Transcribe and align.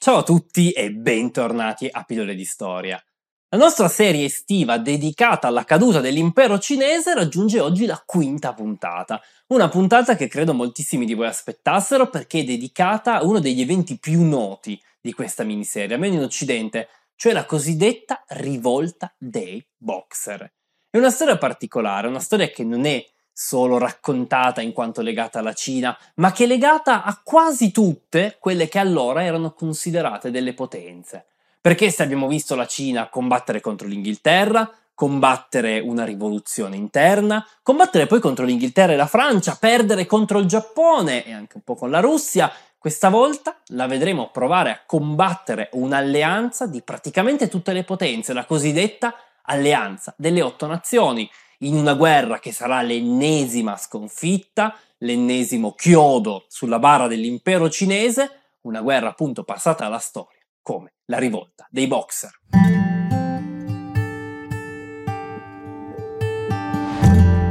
Ciao 0.00 0.18
a 0.18 0.22
tutti 0.22 0.70
e 0.70 0.92
bentornati 0.92 1.88
a 1.90 2.04
Pillole 2.04 2.36
di 2.36 2.44
Storia. 2.44 3.02
La 3.48 3.58
nostra 3.58 3.88
serie 3.88 4.26
estiva 4.26 4.78
dedicata 4.78 5.48
alla 5.48 5.64
caduta 5.64 6.00
dell'impero 6.00 6.60
cinese 6.60 7.14
raggiunge 7.14 7.58
oggi 7.58 7.84
la 7.84 8.00
quinta 8.06 8.54
puntata. 8.54 9.20
Una 9.48 9.68
puntata 9.68 10.14
che 10.14 10.28
credo 10.28 10.54
moltissimi 10.54 11.04
di 11.04 11.14
voi 11.14 11.26
aspettassero 11.26 12.08
perché 12.10 12.38
è 12.38 12.44
dedicata 12.44 13.16
a 13.16 13.24
uno 13.24 13.40
degli 13.40 13.60
eventi 13.60 13.98
più 13.98 14.22
noti 14.22 14.80
di 15.00 15.12
questa 15.12 15.42
miniserie, 15.42 15.94
almeno 15.94 16.14
in 16.14 16.22
Occidente, 16.22 16.88
cioè 17.16 17.32
la 17.32 17.44
cosiddetta 17.44 18.22
rivolta 18.28 19.12
dei 19.18 19.66
boxer. 19.76 20.48
È 20.88 20.96
una 20.96 21.10
storia 21.10 21.38
particolare, 21.38 22.06
una 22.06 22.20
storia 22.20 22.48
che 22.50 22.62
non 22.62 22.84
è 22.84 23.04
solo 23.40 23.78
raccontata 23.78 24.60
in 24.60 24.72
quanto 24.72 25.00
legata 25.00 25.38
alla 25.38 25.52
Cina, 25.52 25.96
ma 26.14 26.32
che 26.32 26.42
è 26.42 26.46
legata 26.48 27.04
a 27.04 27.20
quasi 27.22 27.70
tutte 27.70 28.36
quelle 28.40 28.66
che 28.66 28.80
allora 28.80 29.22
erano 29.22 29.52
considerate 29.52 30.32
delle 30.32 30.54
potenze. 30.54 31.24
Perché 31.60 31.88
se 31.92 32.02
abbiamo 32.02 32.26
visto 32.26 32.56
la 32.56 32.66
Cina 32.66 33.08
combattere 33.08 33.60
contro 33.60 33.86
l'Inghilterra, 33.86 34.68
combattere 34.92 35.78
una 35.78 36.04
rivoluzione 36.04 36.74
interna, 36.74 37.46
combattere 37.62 38.08
poi 38.08 38.18
contro 38.18 38.44
l'Inghilterra 38.44 38.94
e 38.94 38.96
la 38.96 39.06
Francia, 39.06 39.56
perdere 39.58 40.04
contro 40.04 40.40
il 40.40 40.46
Giappone 40.46 41.24
e 41.24 41.32
anche 41.32 41.58
un 41.58 41.62
po' 41.62 41.76
con 41.76 41.90
la 41.90 42.00
Russia, 42.00 42.50
questa 42.76 43.08
volta 43.08 43.56
la 43.66 43.86
vedremo 43.86 44.30
provare 44.32 44.70
a 44.70 44.80
combattere 44.84 45.68
un'alleanza 45.74 46.66
di 46.66 46.82
praticamente 46.82 47.46
tutte 47.46 47.72
le 47.72 47.84
potenze, 47.84 48.32
la 48.32 48.46
cosiddetta 48.46 49.14
alleanza 49.48 50.14
delle 50.16 50.42
otto 50.42 50.66
nazioni, 50.66 51.28
in 51.60 51.74
una 51.74 51.94
guerra 51.94 52.38
che 52.38 52.52
sarà 52.52 52.82
l'ennesima 52.82 53.76
sconfitta, 53.76 54.76
l'ennesimo 54.98 55.74
chiodo 55.74 56.44
sulla 56.48 56.78
barra 56.78 57.08
dell'impero 57.08 57.68
cinese, 57.68 58.56
una 58.62 58.80
guerra 58.80 59.08
appunto 59.08 59.44
passata 59.44 59.86
alla 59.86 59.98
storia 59.98 60.38
come 60.62 60.92
la 61.06 61.18
rivolta 61.18 61.66
dei 61.70 61.86
boxer. 61.86 62.30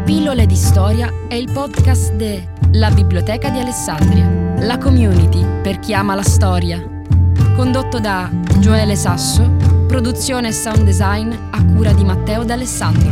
Pillole 0.05 0.45
di 0.45 0.55
storia 0.55 1.11
è 1.27 1.33
il 1.33 1.51
podcast 1.51 2.13
de 2.13 2.47
La 2.73 2.91
Biblioteca 2.91 3.49
di 3.49 3.59
Alessandria, 3.59 4.55
la 4.59 4.77
community 4.77 5.61
per 5.61 5.79
chi 5.79 5.93
ama 5.93 6.15
la 6.15 6.23
storia. 6.23 6.79
Condotto 7.55 7.99
da 7.99 8.29
Gioele 8.59 8.95
Sasso, 8.95 9.66
produzione 9.87 10.49
e 10.49 10.51
sound 10.51 10.83
design 10.83 11.31
a 11.31 11.65
cura 11.65 11.93
di 11.93 12.03
Matteo 12.03 12.43
D'Alessandro. 12.43 13.09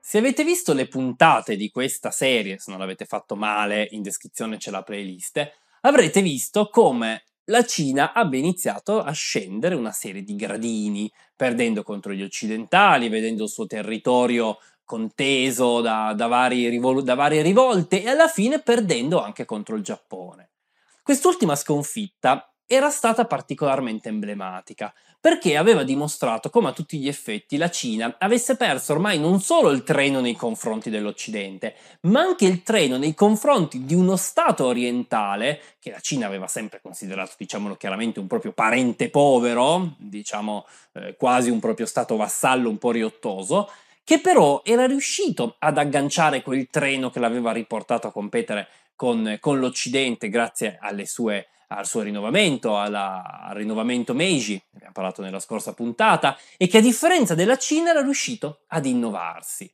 Se 0.00 0.16
avete 0.16 0.42
visto 0.42 0.72
le 0.72 0.88
puntate 0.88 1.54
di 1.54 1.70
questa 1.70 2.10
serie, 2.10 2.58
se 2.58 2.70
non 2.70 2.80
l'avete 2.80 3.04
fatto 3.04 3.36
male, 3.36 3.86
in 3.90 4.00
descrizione 4.00 4.56
c'è 4.56 4.70
la 4.70 4.82
playlist, 4.82 5.52
avrete 5.82 6.22
visto 6.22 6.70
come 6.70 7.24
la 7.44 7.62
Cina 7.64 8.14
abbia 8.14 8.38
iniziato 8.38 9.02
a 9.02 9.12
scendere 9.12 9.74
una 9.74 9.92
serie 9.92 10.22
di 10.22 10.34
gradini, 10.34 11.12
perdendo 11.36 11.82
contro 11.82 12.12
gli 12.12 12.22
occidentali, 12.22 13.10
vedendo 13.10 13.44
il 13.44 13.50
suo 13.50 13.66
territorio 13.66 14.56
conteso 14.82 15.82
da, 15.82 16.14
da, 16.14 16.46
rivol- 16.46 17.02
da 17.02 17.14
varie 17.14 17.42
rivolte 17.42 18.02
e 18.02 18.08
alla 18.08 18.28
fine 18.28 18.60
perdendo 18.62 19.22
anche 19.22 19.44
contro 19.44 19.76
il 19.76 19.82
Giappone. 19.82 20.50
Quest'ultima 21.02 21.54
sconfitta 21.54 22.49
era 22.72 22.88
stata 22.88 23.24
particolarmente 23.24 24.10
emblematica, 24.10 24.94
perché 25.20 25.56
aveva 25.56 25.82
dimostrato 25.82 26.50
come 26.50 26.68
a 26.68 26.72
tutti 26.72 26.98
gli 26.98 27.08
effetti 27.08 27.56
la 27.56 27.68
Cina 27.68 28.14
avesse 28.16 28.56
perso 28.56 28.92
ormai 28.92 29.18
non 29.18 29.40
solo 29.40 29.70
il 29.70 29.82
treno 29.82 30.20
nei 30.20 30.36
confronti 30.36 30.88
dell'Occidente, 30.88 31.74
ma 32.02 32.20
anche 32.20 32.44
il 32.44 32.62
treno 32.62 32.96
nei 32.96 33.12
confronti 33.12 33.84
di 33.84 33.94
uno 33.94 34.14
Stato 34.14 34.66
orientale, 34.66 35.60
che 35.80 35.90
la 35.90 35.98
Cina 35.98 36.28
aveva 36.28 36.46
sempre 36.46 36.80
considerato, 36.80 37.32
diciamolo 37.36 37.74
chiaramente, 37.74 38.20
un 38.20 38.28
proprio 38.28 38.52
parente 38.52 39.10
povero, 39.10 39.96
diciamo 39.98 40.64
eh, 40.92 41.16
quasi 41.16 41.50
un 41.50 41.58
proprio 41.58 41.86
Stato 41.86 42.14
vassallo 42.14 42.68
un 42.68 42.78
po' 42.78 42.92
riottoso, 42.92 43.68
che 44.04 44.20
però 44.20 44.62
era 44.64 44.86
riuscito 44.86 45.56
ad 45.58 45.76
agganciare 45.76 46.42
quel 46.42 46.68
treno 46.70 47.10
che 47.10 47.18
l'aveva 47.18 47.50
riportato 47.50 48.06
a 48.06 48.12
competere 48.12 48.68
con, 48.94 49.38
con 49.40 49.58
l'Occidente 49.58 50.28
grazie 50.28 50.78
alle 50.80 51.04
sue 51.04 51.48
al 51.72 51.86
suo 51.86 52.02
rinnovamento, 52.02 52.78
alla, 52.78 53.42
al 53.42 53.54
rinnovamento 53.56 54.14
Meiji, 54.14 54.60
abbiamo 54.74 54.92
parlato 54.92 55.22
nella 55.22 55.40
scorsa 55.40 55.72
puntata, 55.72 56.36
e 56.56 56.66
che 56.66 56.78
a 56.78 56.80
differenza 56.82 57.34
della 57.34 57.56
Cina 57.56 57.90
era 57.90 58.02
riuscito 58.02 58.62
ad 58.68 58.86
innovarsi. 58.86 59.72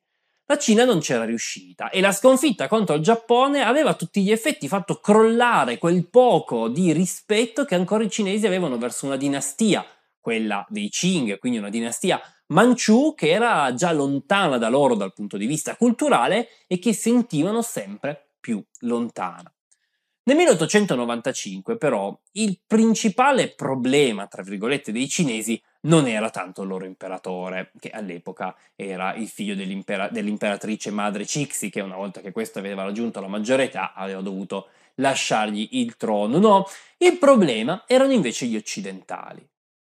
La 0.49 0.59
Cina 0.59 0.85
non 0.85 1.01
c'era 1.01 1.25
riuscita 1.25 1.91
e 1.91 2.01
la 2.01 2.13
sconfitta 2.13 2.69
contro 2.69 2.95
il 2.95 3.03
Giappone 3.03 3.63
aveva 3.63 3.91
a 3.91 3.95
tutti 3.95 4.23
gli 4.23 4.31
effetti 4.31 4.69
fatto 4.69 5.01
crollare 5.01 5.77
quel 5.77 6.09
poco 6.09 6.69
di 6.69 6.93
rispetto 6.93 7.65
che 7.65 7.75
ancora 7.75 8.05
i 8.05 8.11
cinesi 8.11 8.47
avevano 8.47 8.79
verso 8.79 9.07
una 9.07 9.17
dinastia, 9.17 9.85
quella 10.21 10.65
dei 10.69 10.89
Qing, 10.89 11.39
quindi 11.39 11.59
una 11.59 11.71
dinastia 11.71 12.21
Manciù 12.49 13.15
che 13.17 13.31
era 13.31 13.75
già 13.75 13.91
lontana 13.91 14.57
da 14.57 14.69
loro 14.69 14.95
dal 14.95 15.13
punto 15.13 15.37
di 15.37 15.47
vista 15.47 15.75
culturale 15.75 16.49
e 16.69 16.79
che 16.79 16.93
sentivano 16.93 17.61
sempre 17.61 18.35
più 18.39 18.63
lontana. 18.83 19.53
Nel 20.29 20.39
1895 20.39 21.77
però 21.77 22.19
il 22.33 22.59
principale 22.67 23.55
problema, 23.55 24.27
tra 24.27 24.43
virgolette, 24.43 24.91
dei 24.91 25.09
cinesi 25.09 25.63
non 25.83 26.09
era 26.09 26.31
tanto 26.31 26.63
il 26.63 26.69
loro 26.69 26.85
imperatore, 26.85 27.71
che 27.79 27.91
all'epoca 27.91 28.57
era 28.75 29.15
il 29.15 29.29
figlio 29.29 29.55
dell'impera- 29.55 30.09
dell'imperatrice 30.09 30.91
madre 30.91 31.25
Cixi, 31.25 31.71
che 31.71 31.81
una 31.81 31.95
volta 31.95 32.21
che 32.21 32.33
questo 32.33 32.59
aveva 32.59 32.83
raggiunto 32.83 33.21
la 33.21 33.29
maggiore 33.29 33.65
età 33.67 33.93
aveva 33.95 34.21
dovuto 34.21 34.71
lasciargli 34.97 35.69
il 35.73 35.97
trono. 35.97 36.39
No, 36.39 36.67
il 36.99 37.19
problema 37.19 37.85
erano 37.87 38.13
invece 38.13 38.47
gli 38.47 38.57
occidentali. 38.57 39.49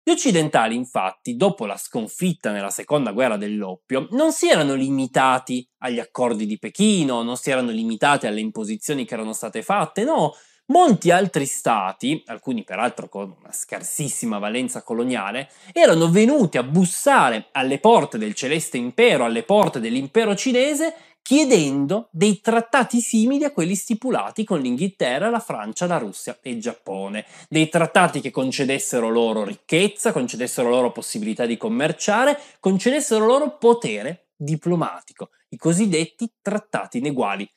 Gli 0.03 0.11
occidentali, 0.11 0.75
infatti, 0.75 1.37
dopo 1.37 1.66
la 1.66 1.77
sconfitta 1.77 2.50
nella 2.53 2.71
seconda 2.71 3.12
guerra 3.12 3.37
dell'oppio, 3.37 4.09
non 4.12 4.33
si 4.33 4.49
erano 4.49 4.75
limitati 4.75 5.69
agli 5.78 5.99
accordi 5.99 6.47
di 6.47 6.59
Pechino, 6.59 7.22
non 7.22 7.37
si 7.37 7.50
erano 7.50 7.71
limitati 7.71 8.27
alle 8.27 8.41
imposizioni 8.41 9.05
che 9.05 9.15
erano 9.15 9.33
state 9.33 9.62
fatte, 9.62 10.05
no, 10.05 10.34
Molti 10.71 11.11
altri 11.11 11.47
stati, 11.47 12.22
alcuni 12.27 12.62
peraltro 12.62 13.09
con 13.09 13.35
una 13.41 13.52
scarsissima 13.52 14.38
valenza 14.38 14.85
coloniale, 14.85 15.50
erano 15.73 16.08
venuti 16.08 16.58
a 16.58 16.62
bussare 16.62 17.49
alle 17.50 17.81
porte 17.81 18.19
del 18.19 18.35
Celeste 18.35 18.76
Impero, 18.76 19.25
alle 19.25 19.43
porte 19.43 19.81
dell'impero 19.81 20.37
cinese, 20.37 20.94
chiedendo 21.22 22.08
dei 22.11 22.40
trattati 22.40 23.00
simili 23.00 23.44
a 23.44 23.52
quelli 23.52 23.75
stipulati 23.75 24.44
con 24.44 24.61
l'Inghilterra, 24.61 25.31
la 25.31 25.38
Francia, 25.38 25.87
la 25.87 25.99
Russia 25.99 26.38
e 26.43 26.50
il 26.50 26.61
Giappone. 26.61 27.25
Dei 27.49 27.69
trattati 27.69 28.20
che 28.20 28.31
concedessero 28.31 29.08
loro 29.08 29.44
ricchezza, 29.44 30.12
concedessero 30.12 30.69
loro 30.69 30.93
possibilità 30.93 31.46
di 31.46 31.56
commerciare, 31.56 32.38
concedessero 32.58 33.25
loro 33.26 33.56
potere 33.58 34.31
diplomatico, 34.37 35.31
i 35.50 35.56
cosiddetti 35.56 36.32
trattati 36.40 36.99
ineguali. 36.99 37.49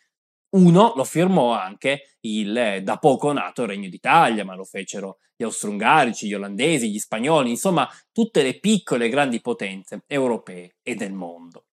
Uno 0.52 0.94
lo 0.96 1.04
firmò 1.04 1.52
anche 1.52 2.18
il 2.22 2.56
eh, 2.56 2.84
da 2.84 2.98
poco 2.98 3.32
nato 3.32 3.66
Regno 3.66 3.90
d'Italia, 3.90 4.46
ma 4.46 4.56
lo 4.56 4.66
fecero 4.66 5.18
gli 5.36 5.44
austro-ungarici, 5.44 6.28
gli 6.28 6.34
olandesi, 6.36 6.92
gli 6.92 7.00
spagnoli, 7.00 7.50
insomma 7.50 7.90
tutte 8.12 8.44
le 8.44 8.60
piccole 8.60 9.06
e 9.06 9.10
grandi 9.10 9.42
potenze 9.42 10.04
europee 10.06 10.76
e 10.84 10.94
del 10.94 11.14
mondo. 11.14 11.66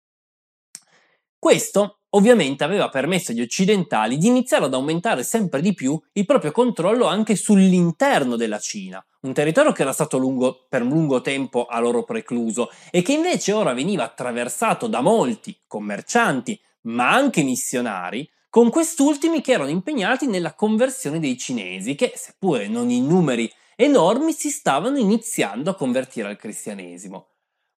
Questo 1.41 2.01
ovviamente 2.11 2.65
aveva 2.65 2.91
permesso 2.91 3.33
agli 3.33 3.41
occidentali 3.41 4.19
di 4.19 4.27
iniziare 4.27 4.67
ad 4.67 4.75
aumentare 4.75 5.23
sempre 5.23 5.63
di 5.63 5.73
più 5.73 5.99
il 6.13 6.27
proprio 6.27 6.53
controllo 6.53 7.07
anche 7.07 7.35
sull'interno 7.35 8.37
della 8.37 8.59
Cina, 8.59 9.03
un 9.23 9.33
territorio 9.33 9.73
che 9.73 9.81
era 9.81 9.95
stato 9.95 10.19
lungo, 10.19 10.67
per 10.69 10.83
lungo 10.83 11.23
tempo 11.23 11.65
a 11.65 11.81
loro 11.81 12.05
precluso 12.05 12.69
e 12.91 13.01
che 13.01 13.15
invece 13.15 13.53
ora 13.53 13.73
veniva 13.73 14.05
attraversato 14.05 14.87
da 14.87 15.01
molti 15.01 15.59
commercianti, 15.67 16.61
ma 16.83 17.11
anche 17.11 17.43
missionari, 17.43 18.29
con 18.51 18.69
quest'ultimi 18.69 19.41
che 19.41 19.53
erano 19.53 19.71
impegnati 19.71 20.27
nella 20.27 20.53
conversione 20.53 21.21
dei 21.21 21.39
cinesi, 21.39 21.95
che 21.95 22.13
seppure 22.17 22.69
non 22.69 22.91
in 22.91 23.07
numeri 23.07 23.51
enormi 23.77 24.33
si 24.33 24.51
stavano 24.51 24.99
iniziando 24.99 25.71
a 25.71 25.75
convertire 25.75 26.29
al 26.29 26.37
cristianesimo. 26.37 27.29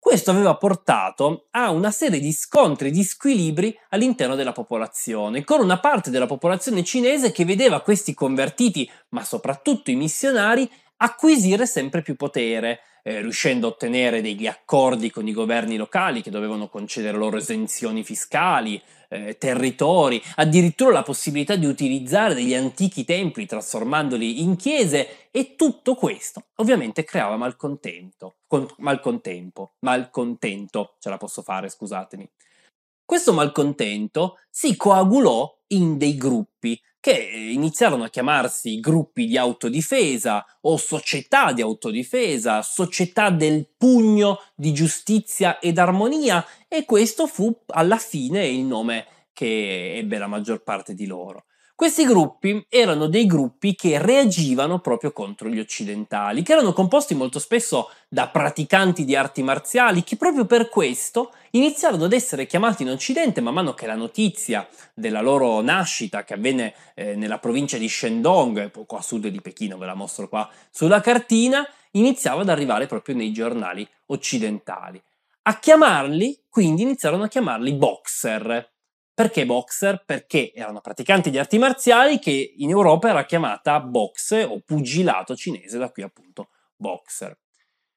Questo 0.04 0.32
aveva 0.32 0.56
portato 0.56 1.46
a 1.52 1.70
una 1.70 1.92
serie 1.92 2.18
di 2.18 2.32
scontri, 2.32 2.90
di 2.90 3.04
squilibri 3.04 3.78
all'interno 3.90 4.34
della 4.34 4.50
popolazione, 4.50 5.44
con 5.44 5.60
una 5.60 5.78
parte 5.78 6.10
della 6.10 6.26
popolazione 6.26 6.82
cinese 6.82 7.30
che 7.30 7.44
vedeva 7.44 7.82
questi 7.82 8.12
convertiti, 8.12 8.90
ma 9.10 9.22
soprattutto 9.22 9.92
i 9.92 9.94
missionari, 9.94 10.68
acquisire 10.96 11.66
sempre 11.66 12.02
più 12.02 12.16
potere, 12.16 12.80
eh, 13.04 13.20
riuscendo 13.20 13.68
a 13.68 13.70
ottenere 13.70 14.20
degli 14.20 14.48
accordi 14.48 15.08
con 15.08 15.28
i 15.28 15.32
governi 15.32 15.76
locali 15.76 16.20
che 16.20 16.30
dovevano 16.30 16.68
concedere 16.68 17.16
loro 17.16 17.36
esenzioni 17.36 18.02
fiscali, 18.02 18.82
eh, 19.12 19.36
territori, 19.36 20.22
addirittura 20.36 20.92
la 20.92 21.02
possibilità 21.02 21.54
di 21.56 21.66
utilizzare 21.66 22.34
degli 22.34 22.54
antichi 22.54 23.04
templi 23.04 23.46
trasformandoli 23.46 24.42
in 24.42 24.56
chiese 24.56 25.28
e 25.30 25.54
tutto 25.54 25.94
questo 25.94 26.46
ovviamente 26.56 27.04
creava 27.04 27.36
malcontento, 27.36 28.36
con, 28.46 28.66
malcontempo, 28.78 29.74
malcontento, 29.80 30.94
ce 30.98 31.10
la 31.10 31.18
posso 31.18 31.42
fare, 31.42 31.68
scusatemi. 31.68 32.28
Questo 33.04 33.32
malcontento 33.32 34.38
si 34.48 34.76
coagulò 34.76 35.60
in 35.68 35.98
dei 35.98 36.16
gruppi 36.16 36.80
che 37.02 37.10
iniziarono 37.12 38.04
a 38.04 38.08
chiamarsi 38.08 38.78
gruppi 38.78 39.26
di 39.26 39.36
autodifesa 39.36 40.46
o 40.60 40.76
società 40.76 41.52
di 41.52 41.60
autodifesa, 41.60 42.62
società 42.62 43.28
del 43.30 43.68
pugno 43.76 44.38
di 44.54 44.72
giustizia 44.72 45.58
ed 45.58 45.78
armonia 45.78 46.46
e 46.74 46.86
questo 46.86 47.26
fu 47.26 47.54
alla 47.66 47.98
fine 47.98 48.46
il 48.46 48.64
nome 48.64 49.04
che 49.34 49.94
ebbe 49.96 50.16
la 50.16 50.26
maggior 50.26 50.62
parte 50.62 50.94
di 50.94 51.04
loro. 51.04 51.44
Questi 51.74 52.06
gruppi 52.06 52.64
erano 52.70 53.08
dei 53.08 53.26
gruppi 53.26 53.74
che 53.74 53.98
reagivano 53.98 54.78
proprio 54.78 55.12
contro 55.12 55.50
gli 55.50 55.58
occidentali, 55.58 56.42
che 56.42 56.52
erano 56.52 56.72
composti 56.72 57.14
molto 57.14 57.38
spesso 57.38 57.90
da 58.08 58.28
praticanti 58.28 59.04
di 59.04 59.14
arti 59.14 59.42
marziali, 59.42 60.02
che 60.02 60.16
proprio 60.16 60.46
per 60.46 60.70
questo 60.70 61.32
iniziarono 61.50 62.04
ad 62.04 62.14
essere 62.14 62.46
chiamati 62.46 62.84
in 62.84 62.90
Occidente 62.90 63.42
man 63.42 63.52
mano 63.52 63.74
che 63.74 63.86
la 63.86 63.94
notizia 63.94 64.66
della 64.94 65.20
loro 65.20 65.60
nascita, 65.60 66.24
che 66.24 66.32
avvenne 66.34 66.72
eh, 66.94 67.14
nella 67.16 67.38
provincia 67.38 67.76
di 67.76 67.88
Shandong, 67.88 68.70
poco 68.70 68.96
a 68.96 69.02
sud 69.02 69.26
di 69.26 69.40
Pechino, 69.42 69.76
ve 69.76 69.84
la 69.84 69.94
mostro 69.94 70.26
qua 70.26 70.48
sulla 70.70 71.02
cartina, 71.02 71.68
iniziava 71.92 72.40
ad 72.40 72.48
arrivare 72.48 72.86
proprio 72.86 73.14
nei 73.14 73.30
giornali 73.30 73.86
occidentali. 74.06 75.02
A 75.44 75.58
chiamarli, 75.58 76.44
quindi 76.48 76.82
iniziarono 76.82 77.24
a 77.24 77.28
chiamarli 77.28 77.72
boxer, 77.72 78.74
perché 79.12 79.44
boxer? 79.44 80.04
Perché 80.04 80.52
erano 80.54 80.80
praticanti 80.80 81.30
di 81.30 81.38
arti 81.38 81.58
marziali 81.58 82.20
che 82.20 82.54
in 82.58 82.70
Europa 82.70 83.08
era 83.08 83.24
chiamata 83.24 83.80
boxe 83.80 84.44
o 84.44 84.60
pugilato 84.64 85.34
cinese, 85.34 85.78
da 85.78 85.90
qui 85.90 86.04
appunto 86.04 86.50
boxer. 86.76 87.36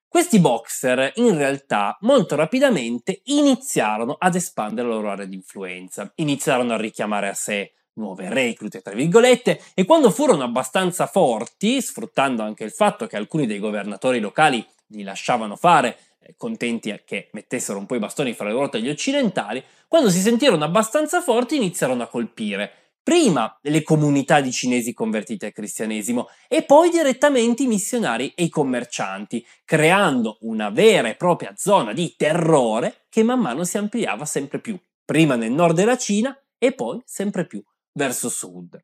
Questi 0.08 0.40
boxer 0.40 1.12
in 1.16 1.38
realtà 1.38 1.96
molto 2.02 2.36
rapidamente 2.36 3.22
iniziarono 3.26 4.16
ad 4.18 4.34
espandere 4.34 4.88
la 4.88 4.96
loro 4.96 5.12
area 5.12 5.26
di 5.26 5.36
influenza, 5.36 6.12
iniziarono 6.16 6.74
a 6.74 6.78
richiamare 6.78 7.28
a 7.28 7.34
sé 7.36 7.74
nuove 7.94 8.28
reclute, 8.34 8.82
tra 8.82 8.96
virgolette, 8.96 9.62
e 9.76 9.86
quando 9.86 10.10
furono 10.10 10.44
abbastanza 10.44 11.06
forti, 11.06 11.80
sfruttando 11.80 12.42
anche 12.42 12.64
il 12.64 12.72
fatto 12.72 13.06
che 13.06 13.18
alcuni 13.18 13.46
dei 13.46 13.60
governatori 13.60 14.20
locali 14.20 14.66
li 14.88 15.04
lasciavano 15.04 15.56
fare 15.56 15.98
contenti 16.38 16.94
che 17.06 17.30
mettessero 17.34 17.78
un 17.78 17.86
po' 17.86 17.96
i 17.96 18.00
bastoni 18.00 18.34
fra 18.34 18.46
le 18.46 18.54
ruote 18.54 18.78
agli 18.78 18.90
occidentali, 18.90 19.64
quando 19.88 20.10
si 20.10 20.20
sentirono 20.20 20.64
abbastanza 20.64 21.22
forti 21.22 21.56
iniziarono 21.56 22.04
a 22.04 22.08
colpire 22.08 22.86
prima 23.06 23.56
le 23.62 23.84
comunità 23.84 24.42
di 24.42 24.52
cinesi 24.52 24.92
convertiti 24.92 25.46
al 25.46 25.52
cristianesimo 25.52 26.28
e 26.48 26.64
poi 26.64 26.90
direttamente 26.90 27.62
i 27.62 27.68
missionari 27.68 28.34
e 28.36 28.46
i 28.46 28.50
commercianti, 28.50 29.46
creando 29.64 30.40
una 30.42 30.72
vera 30.72 31.08
e 31.08 31.16
propria 31.16 31.54
zona 31.56 31.94
di 31.94 32.16
terrore 32.18 33.06
che 33.10 33.22
man 33.22 33.40
mano 33.40 33.64
si 33.64 33.78
ampliava 33.78 34.26
sempre 34.26 34.60
più, 34.60 34.76
prima 35.06 35.36
nel 35.36 35.52
nord 35.52 35.76
della 35.76 35.98
Cina 35.98 36.36
e 36.58 36.74
poi 36.74 37.00
sempre 37.06 37.46
più 37.46 37.62
verso 37.92 38.28
sud. 38.28 38.84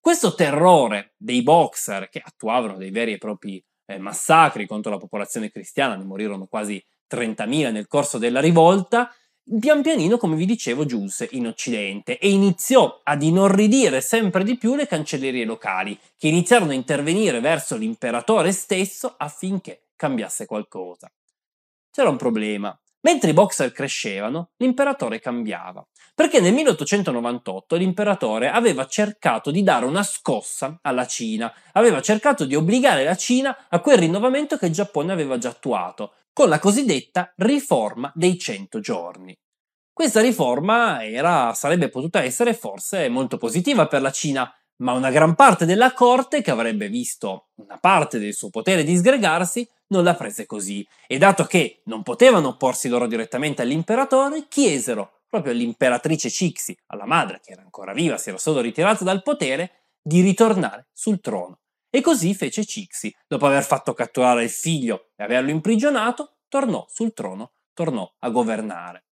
Questo 0.00 0.34
terrore 0.34 1.14
dei 1.16 1.44
boxer 1.44 2.08
che 2.08 2.20
attuavano 2.24 2.76
dei 2.76 2.90
veri 2.90 3.12
e 3.12 3.18
propri 3.18 3.64
eh, 3.86 3.98
massacri 3.98 4.66
contro 4.66 4.90
la 4.90 4.98
popolazione 4.98 5.50
cristiana, 5.50 5.96
ne 5.96 6.04
morirono 6.04 6.46
quasi 6.46 6.82
30.000 7.08 7.70
nel 7.70 7.86
corso 7.86 8.18
della 8.18 8.40
rivolta, 8.40 9.14
pian 9.60 9.82
pianino, 9.82 10.16
come 10.16 10.36
vi 10.36 10.46
dicevo, 10.46 10.84
giunse 10.86 11.28
in 11.32 11.46
Occidente 11.46 12.18
e 12.18 12.30
iniziò 12.30 13.00
ad 13.02 13.22
inorridire 13.22 14.00
sempre 14.00 14.42
di 14.42 14.56
più 14.56 14.74
le 14.74 14.86
cancellerie 14.86 15.44
locali, 15.44 15.98
che 16.16 16.28
iniziarono 16.28 16.70
a 16.70 16.74
intervenire 16.74 17.40
verso 17.40 17.76
l'imperatore 17.76 18.52
stesso 18.52 19.14
affinché 19.16 19.88
cambiasse 19.96 20.46
qualcosa. 20.46 21.10
C'era 21.90 22.08
un 22.08 22.16
problema. 22.16 22.76
Mentre 23.04 23.30
i 23.30 23.34
boxer 23.34 23.70
crescevano, 23.70 24.52
l'imperatore 24.56 25.20
cambiava, 25.20 25.86
perché 26.14 26.40
nel 26.40 26.54
1898 26.54 27.76
l'imperatore 27.76 28.48
aveva 28.48 28.86
cercato 28.86 29.50
di 29.50 29.62
dare 29.62 29.84
una 29.84 30.02
scossa 30.02 30.78
alla 30.80 31.06
Cina, 31.06 31.52
aveva 31.72 32.00
cercato 32.00 32.46
di 32.46 32.54
obbligare 32.54 33.04
la 33.04 33.14
Cina 33.14 33.66
a 33.68 33.80
quel 33.80 33.98
rinnovamento 33.98 34.56
che 34.56 34.66
il 34.66 34.72
Giappone 34.72 35.12
aveva 35.12 35.36
già 35.36 35.50
attuato, 35.50 36.14
con 36.32 36.48
la 36.48 36.58
cosiddetta 36.58 37.30
riforma 37.36 38.10
dei 38.14 38.38
100 38.38 38.80
giorni. 38.80 39.36
Questa 39.92 40.22
riforma 40.22 41.04
era, 41.04 41.52
sarebbe 41.52 41.90
potuta 41.90 42.22
essere 42.22 42.54
forse 42.54 43.10
molto 43.10 43.36
positiva 43.36 43.86
per 43.86 44.00
la 44.00 44.10
Cina, 44.10 44.50
ma 44.76 44.92
una 44.92 45.10
gran 45.10 45.34
parte 45.34 45.66
della 45.66 45.92
corte, 45.92 46.40
che 46.40 46.50
avrebbe 46.50 46.88
visto 46.88 47.48
una 47.56 47.78
parte 47.78 48.18
del 48.18 48.32
suo 48.32 48.48
potere 48.48 48.82
disgregarsi, 48.82 49.68
non 49.88 50.04
la 50.04 50.14
prese 50.14 50.46
così, 50.46 50.86
e 51.06 51.18
dato 51.18 51.44
che 51.44 51.82
non 51.84 52.02
potevano 52.02 52.48
opporsi 52.48 52.88
loro 52.88 53.06
direttamente 53.06 53.62
all'imperatore, 53.62 54.46
chiesero 54.48 55.22
proprio 55.28 55.52
all'imperatrice 55.52 56.30
Cixi, 56.30 56.78
alla 56.86 57.06
madre 57.06 57.40
che 57.42 57.52
era 57.52 57.62
ancora 57.62 57.92
viva, 57.92 58.16
si 58.16 58.28
era 58.28 58.38
solo 58.38 58.60
ritirata 58.60 59.02
dal 59.02 59.22
potere, 59.22 59.86
di 60.00 60.20
ritornare 60.20 60.88
sul 60.92 61.20
trono. 61.20 61.58
E 61.90 62.00
così 62.00 62.34
fece 62.34 62.64
Cixi, 62.64 63.14
dopo 63.26 63.46
aver 63.46 63.64
fatto 63.64 63.94
catturare 63.94 64.44
il 64.44 64.50
figlio 64.50 65.10
e 65.16 65.24
averlo 65.24 65.50
imprigionato, 65.50 66.36
tornò 66.48 66.86
sul 66.88 67.12
trono, 67.12 67.52
tornò 67.72 68.08
a 68.20 68.30
governare. 68.30 69.03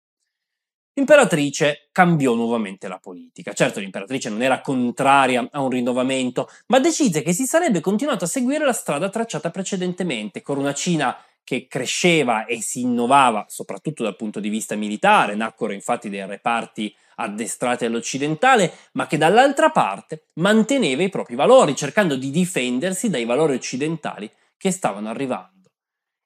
L'imperatrice 0.93 1.87
cambiò 1.93 2.33
nuovamente 2.33 2.89
la 2.89 2.99
politica. 2.99 3.53
Certo, 3.53 3.79
l'imperatrice 3.79 4.29
non 4.29 4.41
era 4.41 4.59
contraria 4.59 5.47
a 5.49 5.61
un 5.61 5.69
rinnovamento, 5.69 6.49
ma 6.67 6.79
decise 6.79 7.21
che 7.21 7.31
si 7.31 7.45
sarebbe 7.45 7.79
continuato 7.79 8.25
a 8.25 8.27
seguire 8.27 8.65
la 8.65 8.73
strada 8.73 9.09
tracciata 9.09 9.51
precedentemente, 9.51 10.41
con 10.41 10.57
una 10.57 10.73
Cina 10.73 11.17
che 11.43 11.67
cresceva 11.67 12.45
e 12.45 12.61
si 12.61 12.81
innovava, 12.81 13.45
soprattutto 13.47 14.03
dal 14.03 14.17
punto 14.17 14.41
di 14.41 14.49
vista 14.49 14.75
militare, 14.75 15.35
nacquero 15.35 15.71
infatti 15.73 16.09
dei 16.09 16.25
reparti 16.25 16.93
addestrati 17.15 17.85
all'occidentale, 17.85 18.73
ma 18.93 19.07
che 19.07 19.17
dall'altra 19.17 19.69
parte 19.69 20.25
manteneva 20.35 21.03
i 21.03 21.09
propri 21.09 21.35
valori, 21.35 21.75
cercando 21.75 22.17
di 22.17 22.31
difendersi 22.31 23.09
dai 23.09 23.25
valori 23.25 23.55
occidentali 23.55 24.29
che 24.57 24.71
stavano 24.71 25.09
arrivando. 25.09 25.69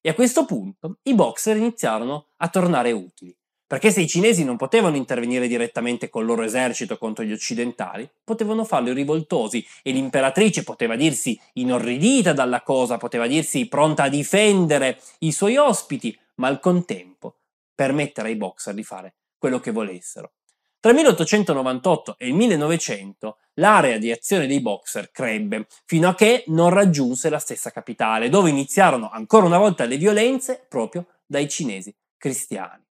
E 0.02 0.10
a 0.10 0.14
questo 0.14 0.46
punto 0.46 1.00
i 1.04 1.14
boxer 1.14 1.58
iniziarono 1.58 2.30
a 2.38 2.50
tornare 2.50 2.92
utili. 2.92 3.36
Perché 3.68 3.90
se 3.90 4.02
i 4.02 4.08
cinesi 4.08 4.44
non 4.44 4.58
potevano 4.58 4.96
intervenire 4.96 5.48
direttamente 5.48 6.08
col 6.10 6.26
loro 6.26 6.44
esercito 6.44 7.00
contro 7.00 7.24
gli 7.24 7.32
occidentali, 7.32 8.08
potevano 8.24 8.64
farlo 8.64 8.92
i 8.92 8.94
rivoltosi 8.94 9.66
e 9.82 9.92
l'imperatrice 9.92 10.64
poteva 10.64 10.96
dirsi 10.96 11.40
inorridita 11.54 12.32
dalla 12.32 12.62
cosa, 12.62 12.98
poteva 12.98 13.26
dirsi 13.26 13.68
pronta 13.68 14.04
a 14.04 14.10
difendere 14.10 15.00
i 15.20 15.32
suoi 15.32 15.58
ospiti, 15.58 16.16
ma 16.36 16.48
al 16.48 16.60
contempo 16.60 17.38
permettere 17.74 18.30
ai 18.30 18.36
boxer 18.36 18.76
di 18.76 18.84
fare 18.84 19.16
quello 19.38 19.60
che 19.60 19.72
volessero. 19.72 20.34
Tra 20.80 20.92
il 20.92 20.98
1898 20.98 22.16
e 22.20 22.28
il 22.28 22.36
1900 22.36 23.38
l'area 23.56 23.98
di 23.98 24.12
azione 24.12 24.46
dei 24.46 24.62
boxer 24.62 25.10
crebbe, 25.10 25.66
fino 25.86 26.08
a 26.08 26.14
che 26.14 26.44
non 26.48 26.70
raggiunse 26.70 27.30
la 27.30 27.40
stessa 27.40 27.72
capitale, 27.72 28.30
dove 28.30 28.52
iniziarono 28.52 29.10
ancora 29.10 29.48
una 29.48 29.58
volta 29.58 29.86
le 29.86 29.98
violenze 29.98 30.64
proprio 30.70 31.08
dai 31.26 31.50
cinesi 31.50 31.92
cristiani. 32.16 32.85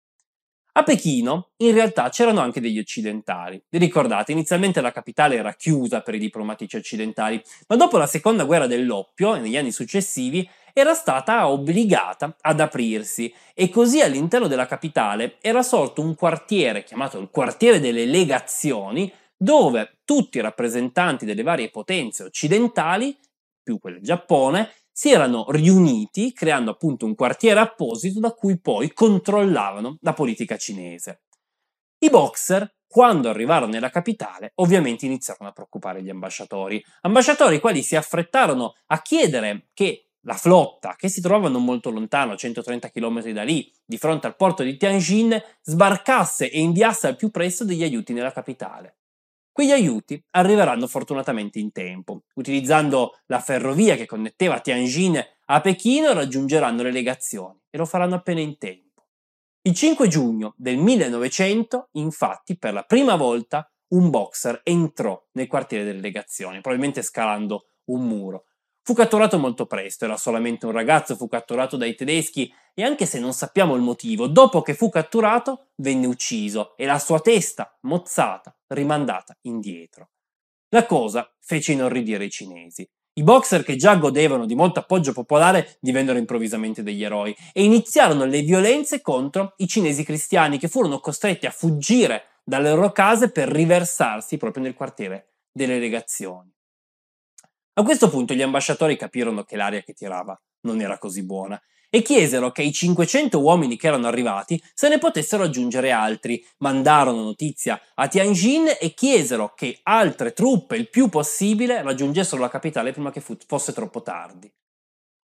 A 0.76 0.83
Pechino 0.83 1.50
in 1.59 1.73
realtà 1.73 2.09
c'erano 2.09 2.40
anche 2.40 2.61
degli 2.61 2.81
occidentali. 2.81 3.62
Vi 3.69 3.78
ricordate, 3.78 4.33
inizialmente 4.33 4.81
la 4.81 4.90
capitale 4.90 5.37
era 5.37 5.54
chiusa 5.54 6.00
per 6.00 6.16
i 6.16 6.19
diplomatici 6.19 6.76
occidentali, 6.76 7.40
ma 7.69 7.76
dopo 7.76 7.97
la 7.97 8.09
seconda 8.09 8.43
guerra 8.43 8.66
dell'oppio 8.66 9.37
e 9.37 9.38
negli 9.38 9.57
anni 9.57 9.71
successivi 9.71 10.49
era 10.73 10.93
stata 10.93 11.47
obbligata 11.47 12.37
ad 12.40 12.59
aprirsi 12.59 13.33
e 13.54 13.69
così 13.69 14.00
all'interno 14.00 14.49
della 14.49 14.66
capitale 14.66 15.37
era 15.40 15.62
sorto 15.62 16.02
un 16.02 16.16
quartiere 16.16 16.83
chiamato 16.83 17.21
il 17.21 17.28
quartiere 17.31 17.78
delle 17.78 18.04
legazioni 18.04 19.12
dove 19.37 19.99
tutti 20.04 20.38
i 20.38 20.40
rappresentanti 20.40 21.25
delle 21.25 21.45
varie 21.45 21.71
potenze 21.71 22.25
occidentali, 22.25 23.16
più 23.62 23.78
quelle 23.78 23.99
del 23.99 24.07
Giappone, 24.07 24.71
si 24.97 25.11
erano 25.11 25.47
riuniti 25.49 26.33
creando 26.33 26.71
appunto 26.71 27.05
un 27.05 27.17
quartiere 27.17 27.59
apposito 27.59 28.21
da 28.21 28.31
cui 28.31 28.61
poi 28.61 28.93
controllavano 28.93 29.99
la 30.03 30.13
politica 30.13 30.57
cinese. 30.57 31.23
I 31.99 32.11
boxer, 32.11 32.73
quando 32.87 33.29
arrivarono 33.29 33.73
nella 33.73 33.91
capitale, 33.91 34.53
ovviamente 34.57 35.05
iniziarono 35.05 35.51
a 35.51 35.53
preoccupare 35.53 36.01
gli 36.01 36.11
ambasciatori, 36.11 36.81
ambasciatori 37.01 37.59
quali 37.59 37.83
si 37.83 37.97
affrettarono 37.97 38.75
a 38.87 39.03
chiedere 39.03 39.67
che 39.75 40.11
la 40.21 40.35
flotta, 40.35 40.95
che 40.97 41.09
si 41.09 41.21
trovava 41.21 41.49
non 41.49 41.65
molto 41.65 41.91
lontano, 41.91 42.37
130 42.37 42.91
km 42.91 43.31
da 43.33 43.43
lì, 43.43 43.69
di 43.85 43.99
fronte 43.99 44.29
al 44.29 44.37
porto 44.37 44.63
di 44.63 44.77
Tianjin, 44.77 45.43
sbarcasse 45.61 46.49
e 46.49 46.61
inviasse 46.61 47.09
al 47.09 47.17
più 47.17 47.33
presto 47.33 47.65
degli 47.65 47.83
aiuti 47.83 48.13
nella 48.13 48.33
capitale. 48.33 48.99
Quegli 49.55 49.71
aiuti 49.71 50.21
arriveranno 50.31 50.89
fortunatamente 50.89 51.61
in 51.61 51.71
tempo. 51.71 52.25
Utilizzando 52.35 53.21
la 53.27 53.39
ferrovia 53.39 53.95
che 53.95 54.05
connetteva 54.05 54.59
Tianjin 54.59 55.25
a 55.45 55.61
Pechino 55.61 56.13
raggiungeranno 56.13 56.83
le 56.83 56.91
legazioni 56.91 57.57
e 57.71 57.79
lo 57.79 57.87
faranno 57.87 58.17
appena 58.17 58.41
in 58.41 58.59
tempo. 58.59 59.07
Il 59.63 59.73
5 59.73 60.09
giugno 60.09 60.55
del 60.57 60.77
1900, 60.79 61.91
infatti, 61.93 62.59
per 62.59 62.73
la 62.73 62.83
prima 62.83 63.15
volta 63.15 63.71
un 63.91 64.11
boxer 64.11 64.61
entrò 64.65 65.25
nel 65.35 65.47
quartiere 65.47 65.85
delle 65.85 66.01
legazioni, 66.01 66.61
probabilmente 66.61 67.03
scalando 67.03 67.69
un 67.91 68.09
muro. 68.09 68.47
Fu 68.87 68.93
catturato 68.93 69.38
molto 69.38 69.64
presto, 69.64 70.05
era 70.05 70.19
solamente 70.19 70.67
un 70.67 70.73
ragazzo, 70.73 71.17
fu 71.17 71.26
catturato 71.26 71.79
dai 71.79 71.95
tedeschi 71.95 72.53
e 72.75 72.83
anche 72.83 73.07
se 73.07 73.19
non 73.19 73.33
sappiamo 73.33 73.75
il 73.76 73.81
motivo, 73.81 74.26
dopo 74.26 74.61
che 74.61 74.75
fu 74.75 74.91
catturato 74.91 75.69
venne 75.76 76.07
ucciso 76.07 76.76
e 76.76 76.85
la 76.85 76.99
sua 76.99 77.19
testa, 77.19 77.75
mozzata, 77.83 78.55
rimandata 78.67 79.35
indietro. 79.45 80.11
La 80.69 80.85
cosa 80.85 81.26
fece 81.41 81.73
inorridire 81.73 82.26
i 82.26 82.31
cinesi. 82.31 82.87
I 83.14 83.23
boxer 83.23 83.64
che 83.64 83.76
già 83.76 83.97
godevano 83.97 84.45
di 84.45 84.55
molto 84.55 84.81
appoggio 84.81 85.14
popolare 85.14 85.79
divennero 85.81 86.19
improvvisamente 86.19 86.83
degli 86.83 87.05
eroi 87.05 87.35
e 87.55 87.64
iniziarono 87.64 88.26
le 88.26 88.43
violenze 88.43 89.00
contro 89.00 89.55
i 89.59 89.67
cinesi 89.67 90.05
cristiani 90.05 90.59
che 90.59 90.69
furono 90.69 91.00
costretti 91.00 91.47
a 91.47 91.50
fuggire 91.50 92.41
dalle 92.45 92.69
loro 92.69 92.93
case 92.93 93.31
per 93.31 93.49
riversarsi 93.49 94.37
proprio 94.37 94.62
nel 94.62 94.75
quartiere 94.75 95.37
delle 95.50 95.79
legazioni. 95.79 96.53
A 97.76 97.83
questo 97.83 98.09
punto 98.09 98.35
gli 98.35 98.43
ambasciatori 98.43 98.97
capirono 98.97 99.43
che 99.43 99.57
l'aria 99.57 99.83
che 99.83 99.95
tirava 99.95 100.40
non 100.61 100.81
era 100.81 100.97
così 100.97 101.25
buona 101.25 101.61
e 101.90 102.02
chiesero 102.02 102.52
che 102.52 102.62
i 102.62 102.73
500 102.73 103.40
uomini 103.40 103.76
che 103.76 103.88
erano 103.88 104.07
arrivati 104.07 104.62
se 104.73 104.88
ne 104.88 104.99
potessero 104.99 105.43
aggiungere 105.43 105.90
altri. 105.90 106.45
Mandarono 106.59 107.23
notizia 107.23 107.81
a 107.95 108.07
Tianjin 108.07 108.76
e 108.81 108.95
chiesero 108.95 109.54
che 109.54 109.81
altre 109.83 110.33
truppe, 110.33 110.76
il 110.76 110.88
più 110.88 111.09
possibile, 111.09 111.83
raggiungessero 111.83 112.40
la 112.40 112.49
capitale 112.49 112.93
prima 112.93 113.11
che 113.11 113.21
fosse 113.21 113.73
troppo 113.73 114.02
tardi. 114.02 114.52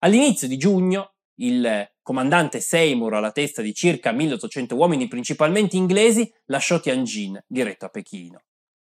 All'inizio 0.00 0.49
di 0.49 0.57
giugno, 0.57 1.14
il 1.37 1.88
comandante 2.02 2.61
Seymour, 2.61 3.14
alla 3.14 3.30
testa 3.30 3.62
di 3.62 3.73
circa 3.73 4.11
1800 4.11 4.75
uomini 4.75 5.07
principalmente 5.07 5.76
inglesi, 5.76 6.28
lasciò 6.47 6.80
Tianjin 6.80 7.45
diretto 7.47 7.85
a 7.85 7.90
Pechino. 7.90 8.42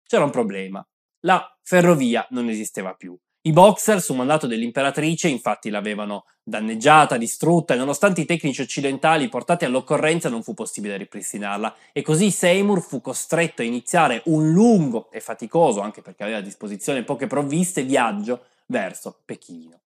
C'era 0.03 0.23
un 0.23 0.31
problema. 0.31 0.83
La 1.21 1.45
ferrovia 1.61 2.25
non 2.31 2.49
esisteva 2.49 2.95
più 2.95 3.15
i 3.43 3.53
boxer, 3.53 4.01
su 4.01 4.13
mandato 4.13 4.45
dell'imperatrice, 4.45 5.27
infatti 5.27 5.71
l'avevano 5.71 6.25
danneggiata, 6.43 7.17
distrutta 7.17 7.73
e 7.73 7.77
nonostante 7.77 8.21
i 8.21 8.25
tecnici 8.25 8.61
occidentali 8.61 9.29
portati 9.29 9.65
all'occorrenza 9.65 10.29
non 10.29 10.43
fu 10.43 10.53
possibile 10.53 10.97
ripristinarla 10.97 11.75
e 11.91 12.03
così 12.03 12.29
Seymour 12.29 12.81
fu 12.81 13.01
costretto 13.01 13.61
a 13.61 13.65
iniziare 13.65 14.21
un 14.25 14.51
lungo 14.51 15.09
e 15.11 15.21
faticoso, 15.21 15.81
anche 15.81 16.01
perché 16.01 16.23
aveva 16.23 16.37
a 16.37 16.41
disposizione 16.41 17.03
poche 17.03 17.25
provviste, 17.27 17.83
viaggio 17.83 18.45
verso 18.67 19.21
Pechino. 19.25 19.80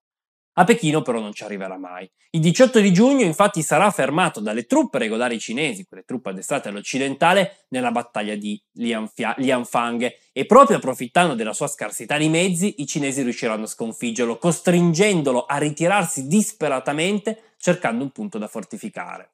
A 0.58 0.64
Pechino 0.64 1.02
però 1.02 1.20
non 1.20 1.34
ci 1.34 1.44
arriverà 1.44 1.78
mai. 1.78 2.10
Il 2.32 2.40
18 2.40 2.80
di 2.80 2.94
giugno 2.94 3.26
infatti 3.26 3.62
sarà 3.62 3.92
fermato 3.92 4.40
dalle 4.40 4.66
truppe 4.66 5.00
regolari 5.00 5.38
cinesi, 5.38 5.86
quelle 5.86 6.04
truppe 6.06 6.30
addestrate 6.30 6.70
all'occidentale, 6.70 7.66
nella 7.70 7.92
battaglia 7.92 8.36
di 8.36 8.62
Lianfang 8.74 10.16
e 10.32 10.46
proprio 10.46 10.78
approfittando 10.78 11.36
della 11.36 11.54
sua 11.54 11.68
scarsità 11.68 12.18
di 12.18 12.30
mezzi 12.30 12.76
i 12.78 12.88
cinesi 12.88 13.22
riusciranno 13.22 13.66
a 13.66 13.68
sconfiggerlo, 13.68 14.38
costringendolo 14.38 15.44
a 15.46 15.58
ritirarsi 15.58 16.28
disperatamente 16.28 17.54
cercando 17.58 18.04
un 18.04 18.12
punto 18.12 18.38
da 18.38 18.48
fortificare. 18.48 19.32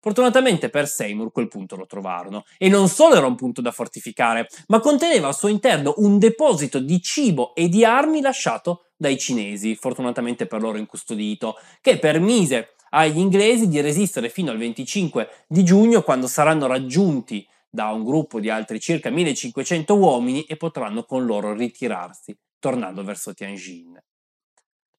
Fortunatamente 0.00 0.68
per 0.68 0.86
Seymour 0.86 1.32
quel 1.32 1.48
punto 1.48 1.76
lo 1.76 1.86
trovarono 1.86 2.44
e 2.56 2.68
non 2.68 2.88
solo 2.88 3.16
era 3.16 3.26
un 3.26 3.34
punto 3.34 3.60
da 3.60 3.72
fortificare, 3.72 4.48
ma 4.68 4.80
conteneva 4.80 5.26
al 5.26 5.36
suo 5.36 5.48
interno 5.48 5.94
un 5.96 6.18
deposito 6.18 6.78
di 6.78 7.00
cibo 7.02 7.54
e 7.54 7.68
di 7.68 7.84
armi 7.84 8.20
lasciato 8.20 8.84
dai 8.98 9.16
cinesi, 9.16 9.76
fortunatamente 9.76 10.46
per 10.46 10.60
loro 10.60 10.76
incustodito, 10.76 11.54
che 11.80 11.98
permise 11.98 12.74
agli 12.90 13.18
inglesi 13.18 13.68
di 13.68 13.80
resistere 13.80 14.28
fino 14.28 14.50
al 14.50 14.58
25 14.58 15.44
di 15.46 15.64
giugno 15.64 16.02
quando 16.02 16.26
saranno 16.26 16.66
raggiunti 16.66 17.46
da 17.70 17.90
un 17.92 18.04
gruppo 18.04 18.40
di 18.40 18.50
altri 18.50 18.80
circa 18.80 19.08
1500 19.10 19.96
uomini 19.96 20.44
e 20.44 20.56
potranno 20.56 21.04
con 21.04 21.24
loro 21.24 21.54
ritirarsi, 21.54 22.36
tornando 22.58 23.04
verso 23.04 23.32
Tianjin. 23.32 24.02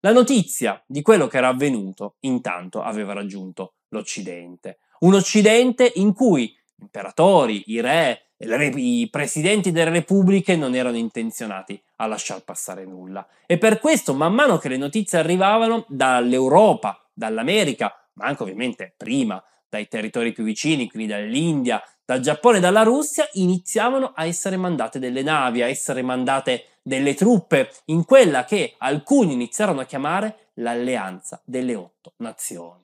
La 0.02 0.14
notizia 0.14 0.82
di 0.88 1.02
quello 1.02 1.28
che 1.28 1.38
era 1.38 1.50
avvenuto 1.50 2.16
intanto 2.22 2.82
aveva 2.82 3.14
raggiunto 3.14 3.74
l'Occidente, 3.90 4.80
un 5.00 5.16
Occidente 5.16 5.92
in 5.96 6.14
cui 6.14 6.56
imperatori, 6.78 7.64
i 7.68 7.82
re, 7.82 8.29
i 8.40 9.08
presidenti 9.12 9.72
delle 9.72 9.90
repubbliche 9.90 10.56
non 10.56 10.74
erano 10.74 10.96
intenzionati 10.96 11.82
a 11.98 12.06
lasciar 12.08 12.44
passare 12.44 12.86
nulla. 12.86 13.28
E 13.46 13.58
per 13.58 13.80
questo, 13.80 14.14
man 14.14 14.34
mano 14.34 14.58
che 14.58 14.70
le 14.70 14.78
notizie 14.78 15.20
arrivavano 15.20 15.86
dall'Europa, 15.90 17.06
dall'America, 17.14 17.94
ma 18.14 18.26
anche 18.26 18.44
ovviamente 18.44 18.94
prima 18.96 19.44
dai 19.68 19.88
territori 19.88 20.32
più 20.32 20.44
vicini, 20.44 20.90
quindi 20.90 21.12
dall'India, 21.12 21.84
dal 22.06 22.22
Giappone 22.22 22.58
e 22.58 22.62
dalla 22.62 22.84
Russia, 22.84 23.28
iniziavano 23.34 24.14
a 24.16 24.26
essere 24.26 24.58
mandate 24.58 25.00
delle 25.00 25.22
navi, 25.22 25.62
a 25.62 25.68
essere 25.68 26.02
mandate 26.02 26.80
delle 26.82 27.14
truppe 27.14 27.72
in 27.86 28.06
quella 28.06 28.46
che 28.46 28.76
alcuni 28.78 29.34
iniziarono 29.34 29.82
a 29.82 29.86
chiamare 29.86 30.52
l'alleanza 30.56 31.42
delle 31.46 31.76
otto 31.76 32.14
nazioni. 32.18 32.84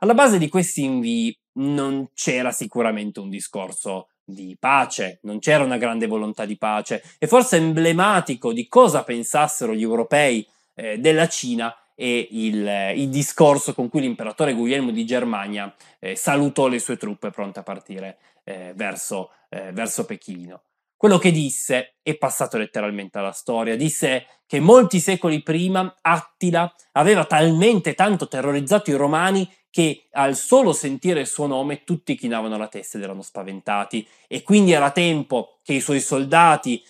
Alla 0.00 0.14
base 0.14 0.38
di 0.38 0.48
questi 0.48 0.84
invii 0.84 1.38
non 1.54 2.10
c'era 2.12 2.50
sicuramente 2.50 3.20
un 3.20 3.30
discorso 3.30 4.08
di 4.28 4.56
pace, 4.58 5.20
non 5.22 5.38
c'era 5.38 5.62
una 5.62 5.76
grande 5.78 6.06
volontà 6.06 6.44
di 6.44 6.56
pace 6.58 7.02
e 7.18 7.28
forse 7.28 7.56
emblematico 7.56 8.52
di 8.52 8.66
cosa 8.66 9.04
pensassero 9.04 9.72
gli 9.72 9.82
europei 9.82 10.46
eh, 10.74 10.98
della 10.98 11.28
Cina 11.28 11.74
e 11.94 12.28
il, 12.32 12.92
il, 12.96 13.08
discorso 13.08 13.72
con 13.72 13.88
cui 13.88 14.00
l'imperatore 14.00 14.52
Guglielmo 14.52 14.90
di 14.90 15.06
Germania 15.06 15.72
eh, 15.98 16.16
salutò 16.16 16.66
le 16.66 16.80
sue 16.80 16.96
truppe 16.96 17.30
pronte 17.30 17.60
a 17.60 17.62
partire 17.62 18.18
eh, 18.44 18.72
verso, 18.74 19.30
eh, 19.48 19.70
verso 19.72 20.04
Pechino. 20.04 20.60
Quello 20.96 21.18
che 21.18 21.30
disse 21.30 21.96
è 22.02 22.16
passato 22.16 22.58
letteralmente 22.58 23.18
alla 23.18 23.32
storia. 23.32 23.76
Disse 23.76 24.26
che 24.46 24.60
molti 24.60 24.98
secoli 24.98 25.42
prima 25.42 25.94
Attila 26.00 26.72
aveva 26.92 27.24
talmente 27.26 27.94
tanto 27.94 28.28
terrorizzato 28.28 28.90
i 28.90 28.94
romani 28.94 29.48
che 29.76 30.06
al 30.12 30.36
solo 30.36 30.72
sentire 30.72 31.20
il 31.20 31.26
suo 31.26 31.46
nome 31.46 31.84
tutti 31.84 32.16
chinavano 32.16 32.56
la 32.56 32.66
testa 32.66 32.96
ed 32.96 33.04
erano 33.04 33.20
spaventati 33.20 34.08
e 34.26 34.42
quindi 34.42 34.72
era 34.72 34.90
tempo 34.90 35.58
che 35.62 35.74
i 35.74 35.82
suoi 35.82 36.00
soldati 36.00 36.82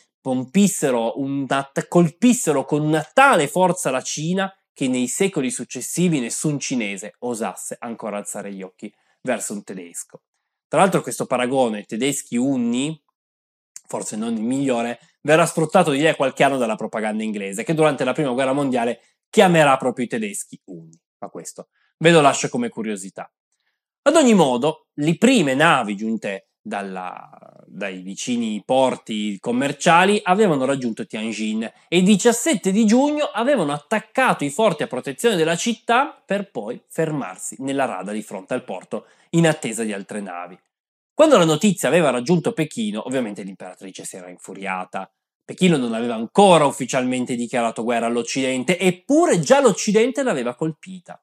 una, 1.17 1.73
colpissero 1.89 2.65
con 2.65 2.83
una 2.83 3.03
tale 3.03 3.49
forza 3.49 3.91
la 3.91 4.03
Cina 4.03 4.57
che 4.73 4.87
nei 4.87 5.09
secoli 5.09 5.51
successivi 5.51 6.21
nessun 6.21 6.61
cinese 6.61 7.17
osasse 7.19 7.77
ancora 7.81 8.19
alzare 8.19 8.53
gli 8.53 8.63
occhi 8.63 8.95
verso 9.23 9.53
un 9.53 9.65
tedesco. 9.65 10.23
Tra 10.69 10.79
l'altro 10.79 11.03
questo 11.03 11.27
paragone 11.27 11.83
tedeschi-unni, 11.83 13.03
forse 13.89 14.15
non 14.15 14.33
il 14.37 14.43
migliore, 14.43 15.01
verrà 15.23 15.45
sfruttato 15.45 15.91
di 15.91 15.99
a 16.07 16.15
qualche 16.15 16.45
anno 16.45 16.57
dalla 16.57 16.77
propaganda 16.77 17.25
inglese, 17.25 17.65
che 17.65 17.75
durante 17.75 18.05
la 18.05 18.13
prima 18.13 18.31
guerra 18.31 18.53
mondiale 18.53 19.01
chiamerà 19.29 19.77
proprio 19.77 20.05
i 20.05 20.09
tedeschi 20.09 20.61
unni. 20.67 20.97
Ma 21.19 21.29
questo 21.31 21.67
Ve 21.99 22.11
lo 22.11 22.21
lascio 22.21 22.49
come 22.49 22.69
curiosità. 22.69 23.31
Ad 24.03 24.15
ogni 24.15 24.35
modo, 24.35 24.89
le 24.95 25.17
prime 25.17 25.55
navi 25.55 25.97
giunte 25.97 26.51
dalla, 26.61 27.29
dai 27.67 28.03
vicini 28.03 28.63
porti 28.65 29.39
commerciali 29.39 30.21
avevano 30.23 30.65
raggiunto 30.65 31.07
Tianjin 31.07 31.63
e 31.89 31.97
il 31.99 32.05
17 32.05 32.73
di 32.73 32.85
giugno 32.85 33.25
avevano 33.25 33.73
attaccato 33.73 34.45
i 34.45 34.51
forti 34.51 34.83
a 34.83 34.89
protezione 34.89 35.37
della 35.37 35.57
città 35.57 36.21
per 36.25 36.51
poi 36.51 36.83
fermarsi 36.89 37.57
nella 37.61 37.85
rada 37.85 38.13
di 38.13 38.23
fronte 38.23 38.55
al 38.55 38.65
porto 38.65 39.07
in 39.31 39.47
attesa 39.47 39.85
di 39.85 39.93
altre 39.93 40.21
navi. 40.21 40.59
Quando 41.15 41.39
la 41.39 41.45
notizia 41.45 41.89
aveva 41.89 42.11
raggiunto 42.11 42.53
Pechino, 42.53 43.07
ovviamente 43.07 43.43
l'imperatrice 43.43 44.05
si 44.05 44.17
era 44.17 44.29
infuriata. 44.29 45.11
Pechino 45.45 45.77
non 45.77 45.95
aveva 45.95 46.15
ancora 46.15 46.67
ufficialmente 46.67 47.37
dichiarato 47.37 47.85
guerra 47.85 48.07
all'Occidente, 48.07 48.79
eppure 48.79 49.39
già 49.39 49.61
l'Occidente 49.61 50.23
l'aveva 50.23 50.55
colpita. 50.55 51.19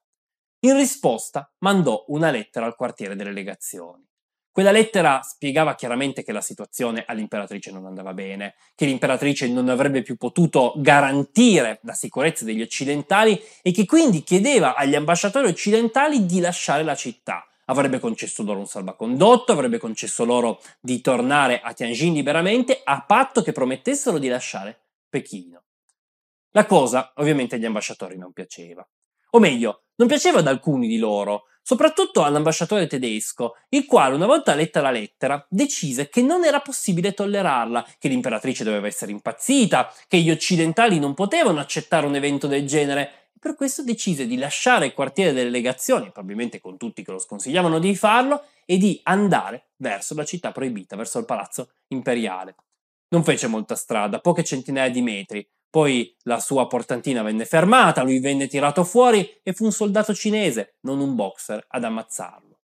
In 0.65 0.77
risposta 0.77 1.51
mandò 1.60 2.05
una 2.08 2.32
lettera 2.32 2.65
al 2.65 2.77
quartiere 2.77 3.17
delle 3.17 3.34
legazioni. 3.34 4.08
Quella 4.50 4.72
lettera 4.72 5.20
spiegava 5.22 5.75
chiaramente 5.75 6.24
che 6.24 6.32
la 6.32 6.39
situazione 6.39 7.03
all'imperatrice 7.05 7.70
non 7.70 7.86
andava 7.86 8.13
bene, 8.13 8.55
che 8.74 8.86
l'imperatrice 8.86 9.50
non 9.50 9.67
avrebbe 9.67 10.03
più 10.03 10.15
potuto 10.15 10.74
garantire 10.77 11.79
la 11.84 11.91
sicurezza 11.91 12.46
degli 12.46 12.62
occidentali 12.62 13.38
e 13.62 13.72
che 13.72 13.86
quindi 13.86 14.24
chiedeva 14.24 14.75
agli 14.75 14.96
ambasciatori 14.96 15.48
occidentali 15.48 16.25
di 16.25 16.39
lasciare 16.39 16.84
la 16.84 16.96
città. 16.96 17.46
Avrebbe 17.65 18.00
concesso 18.00 18.43
loro 18.43 18.60
un 18.60 18.67
salvacondotto, 18.67 19.51
avrebbe 19.51 19.79
concesso 19.79 20.24
loro 20.24 20.62
di 20.79 21.01
tornare 21.01 21.60
a 21.60 21.74
Tianjin 21.74 22.13
liberamente, 22.13 22.79
a 22.86 23.01
patto 23.01 23.41
che 23.41 23.51
promettessero 23.51 24.17
di 24.17 24.29
lasciare 24.29 24.79
Pechino. 25.10 25.63
La 26.51 26.65
cosa 26.65 27.12
ovviamente 27.15 27.55
agli 27.55 27.65
ambasciatori 27.65 28.17
non 28.17 28.32
piaceva. 28.32 28.88
O 29.36 29.40
meglio, 29.40 29.84
non 29.96 30.08
piaceva 30.08 30.40
ad 30.40 30.48
alcuni 30.48 30.88
di 30.88 30.98
loro, 30.98 31.46
soprattutto 31.63 32.24
all'ambasciatore 32.24 32.86
tedesco, 32.86 33.56
il 33.70 33.86
quale 33.86 34.13
una 34.13 34.28
volta 34.28 34.54
letta 34.54 34.82
la 34.82 34.92
lettera 34.92 35.44
decise 35.50 36.10
che 36.10 36.22
non 36.22 36.46
era 36.46 36.60
possibile 36.60 37.13
tollerarla, 37.13 37.88
che 37.98 38.10
l'imperatrice 38.10 38.63
doveva 38.63 38.86
essere 38.86 39.12
impazzita, 39.12 39.92
che 40.08 40.20
gli 40.20 40.30
occidentali 40.30 41.00
non 41.00 41.16
potevano 41.16 41.60
accettare 41.60 42.06
un 42.06 42.16
evento 42.16 42.46
del 42.46 42.68
genere 42.68 43.30
per 43.40 43.56
questo 43.56 43.84
decise 43.84 44.28
di 44.28 44.38
lasciare 44.38 44.86
il 44.86 44.94
quartiere 44.94 45.34
delle 45.34 45.50
legazioni, 45.50 46.12
probabilmente 46.12 46.62
con 46.62 46.78
tutti 46.78 47.04
che 47.04 47.12
lo 47.12 47.20
sconsigliavano 47.20 47.80
di 47.80 47.96
farlo, 47.96 48.44
e 48.66 48.78
di 48.78 49.00
andare 49.04 49.72
verso 49.78 50.13
la 50.16 50.24
città 50.24 50.52
proibita, 50.52 50.96
verso 50.96 51.20
il 51.20 51.25
palazzo 51.25 51.72
imperiale. 51.88 52.56
Non 53.10 53.24
fece 53.24 53.48
molta 53.48 53.75
strada, 53.75 54.20
poche 54.20 54.44
centinaia 54.44 54.90
di 54.90 55.02
metri, 55.02 55.48
poi 55.74 56.15
la 56.25 56.39
sua 56.39 56.68
portantina 56.68 57.24
venne 57.24 57.46
fermata, 57.46 58.03
lui 58.03 58.20
venne 58.20 58.46
tirato 58.46 58.84
fuori 58.84 59.27
e 59.42 59.53
fu 59.53 59.63
un 59.63 59.72
soldato 59.72 60.13
cinese, 60.13 60.75
non 60.82 61.00
un 61.00 61.15
boxer, 61.15 61.65
ad 61.68 61.84
ammazzarlo. 61.84 62.60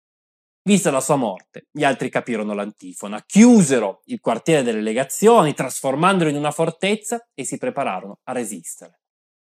Vista 0.62 0.92
la 0.92 1.02
sua 1.02 1.16
morte, 1.16 1.70
gli 1.72 1.84
altri 1.84 2.12
capirono 2.12 2.54
l'antifona, 2.54 3.24
chiusero 3.26 4.04
il 4.06 4.20
quartiere 4.20 4.62
delle 4.62 4.82
legazioni, 4.82 5.56
trasformandolo 5.56 6.30
in 6.30 6.36
una 6.36 6.52
fortezza 6.52 7.28
e 7.34 7.46
si 7.46 7.58
prepararono 7.58 8.20
a 8.26 8.32
resistere. 8.32 9.00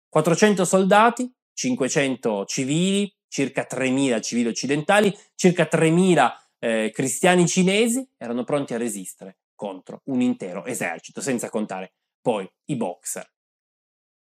400 0.07 0.63
soldati, 0.63 1.27
500 1.51 2.45
civili, 2.45 3.11
circa 3.27 3.65
3.000 3.67 4.21
civili 4.21 4.49
occidentali, 4.49 5.11
circa 5.33 5.63
3.000 5.63 6.31
eh, 6.59 6.91
cristiani 6.93 7.47
cinesi 7.47 8.07
erano 8.17 8.43
pronti 8.43 8.75
a 8.75 8.77
resistere 8.77 9.39
contro 9.55 10.01
un 10.05 10.21
intero 10.21 10.63
esercito, 10.65 11.21
senza 11.21 11.49
contare 11.49 11.93
poi 12.21 12.47
i 12.65 12.75
boxer. 12.75 13.27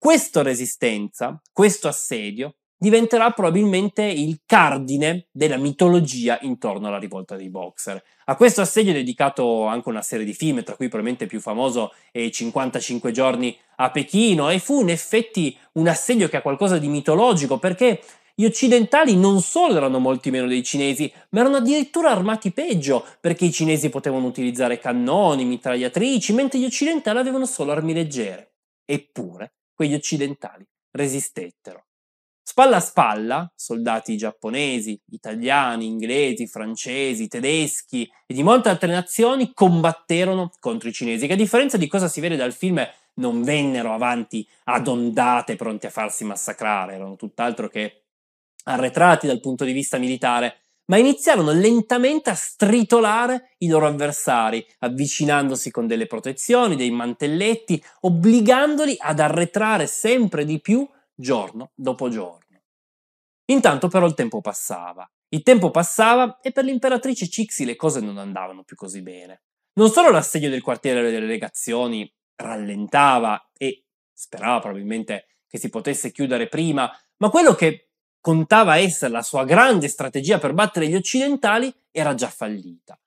Questa 0.00 0.42
resistenza, 0.42 1.42
questo 1.52 1.88
assedio, 1.88 2.54
diventerà 2.78 3.32
probabilmente 3.32 4.04
il 4.04 4.42
cardine 4.46 5.26
della 5.32 5.56
mitologia 5.56 6.38
intorno 6.42 6.86
alla 6.86 7.00
rivolta 7.00 7.34
dei 7.34 7.50
Boxer. 7.50 8.00
A 8.26 8.36
questo 8.36 8.60
assedio 8.60 8.92
è 8.92 8.94
dedicato 8.94 9.66
anche 9.66 9.88
una 9.88 10.02
serie 10.02 10.24
di 10.24 10.34
film, 10.34 10.62
tra 10.62 10.76
cui 10.76 10.86
probabilmente 10.86 11.24
il 11.24 11.30
più 11.30 11.40
famoso 11.40 11.92
è 12.12 12.30
55 12.30 13.10
giorni 13.10 13.58
a 13.78 13.90
Pechino, 13.90 14.50
e 14.50 14.60
fu 14.60 14.82
in 14.82 14.90
effetti 14.90 15.58
un 15.72 15.88
assedio 15.88 16.28
che 16.28 16.36
ha 16.36 16.42
qualcosa 16.42 16.78
di 16.78 16.86
mitologico, 16.86 17.58
perché 17.58 18.00
gli 18.36 18.44
occidentali 18.44 19.16
non 19.16 19.40
solo 19.40 19.76
erano 19.76 19.98
molti 19.98 20.30
meno 20.30 20.46
dei 20.46 20.62
cinesi, 20.62 21.12
ma 21.30 21.40
erano 21.40 21.56
addirittura 21.56 22.10
armati 22.12 22.52
peggio, 22.52 23.04
perché 23.20 23.46
i 23.46 23.52
cinesi 23.52 23.88
potevano 23.88 24.26
utilizzare 24.26 24.78
cannoni, 24.78 25.44
mitragliatrici, 25.44 26.32
mentre 26.34 26.60
gli 26.60 26.64
occidentali 26.64 27.18
avevano 27.18 27.46
solo 27.46 27.72
armi 27.72 27.92
leggere. 27.92 28.52
Eppure, 28.84 29.57
quegli 29.78 29.94
occidentali 29.94 30.66
resistettero. 30.90 31.84
Spalla 32.42 32.78
a 32.78 32.80
spalla, 32.80 33.52
soldati 33.54 34.16
giapponesi, 34.16 35.00
italiani, 35.10 35.86
inglesi, 35.86 36.48
francesi, 36.48 37.28
tedeschi 37.28 38.10
e 38.26 38.34
di 38.34 38.42
molte 38.42 38.70
altre 38.70 38.90
nazioni 38.90 39.52
combatterono 39.54 40.50
contro 40.58 40.88
i 40.88 40.92
cinesi, 40.92 41.28
che 41.28 41.34
a 41.34 41.36
differenza 41.36 41.76
di 41.76 41.86
cosa 41.86 42.08
si 42.08 42.20
vede 42.20 42.34
dal 42.34 42.52
film 42.52 42.84
non 43.14 43.44
vennero 43.44 43.92
avanti 43.92 44.48
ad 44.64 44.88
ondate 44.88 45.54
pronti 45.54 45.86
a 45.86 45.90
farsi 45.90 46.24
massacrare, 46.24 46.94
erano 46.94 47.14
tutt'altro 47.14 47.68
che 47.68 48.06
arretrati 48.64 49.28
dal 49.28 49.40
punto 49.40 49.64
di 49.64 49.72
vista 49.72 49.98
militare, 49.98 50.56
ma 50.88 50.96
iniziarono 50.96 51.52
lentamente 51.52 52.30
a 52.30 52.34
stritolare 52.34 53.54
i 53.58 53.68
loro 53.68 53.86
avversari, 53.86 54.66
avvicinandosi 54.78 55.70
con 55.70 55.86
delle 55.86 56.06
protezioni, 56.06 56.76
dei 56.76 56.90
mantelletti, 56.90 57.82
obbligandoli 58.00 58.96
ad 58.98 59.20
arretrare 59.20 59.86
sempre 59.86 60.44
di 60.44 60.60
più 60.60 60.88
giorno 61.14 61.72
dopo 61.74 62.08
giorno. 62.08 62.62
Intanto 63.50 63.88
però 63.88 64.06
il 64.06 64.14
tempo 64.14 64.40
passava. 64.40 65.08
Il 65.30 65.42
tempo 65.42 65.70
passava 65.70 66.38
e 66.40 66.52
per 66.52 66.64
l'imperatrice 66.64 67.28
Cixi 67.28 67.64
le 67.64 67.76
cose 67.76 68.00
non 68.00 68.16
andavano 68.16 68.62
più 68.62 68.76
così 68.76 69.02
bene. 69.02 69.42
Non 69.74 69.90
solo 69.90 70.10
l'assedio 70.10 70.48
del 70.48 70.62
quartiere 70.62 71.10
delle 71.10 71.26
legazioni 71.26 72.10
rallentava 72.36 73.50
e 73.56 73.84
sperava 74.12 74.60
probabilmente 74.60 75.26
che 75.46 75.58
si 75.58 75.68
potesse 75.68 76.12
chiudere 76.12 76.48
prima, 76.48 76.90
ma 77.18 77.30
quello 77.30 77.54
che 77.54 77.87
contava 78.20 78.76
essere 78.76 79.12
la 79.12 79.22
sua 79.22 79.44
grande 79.44 79.88
strategia 79.88 80.38
per 80.38 80.54
battere 80.54 80.88
gli 80.88 80.94
occidentali 80.94 81.72
era 81.90 82.14
già 82.14 82.28
fallita. 82.28 82.98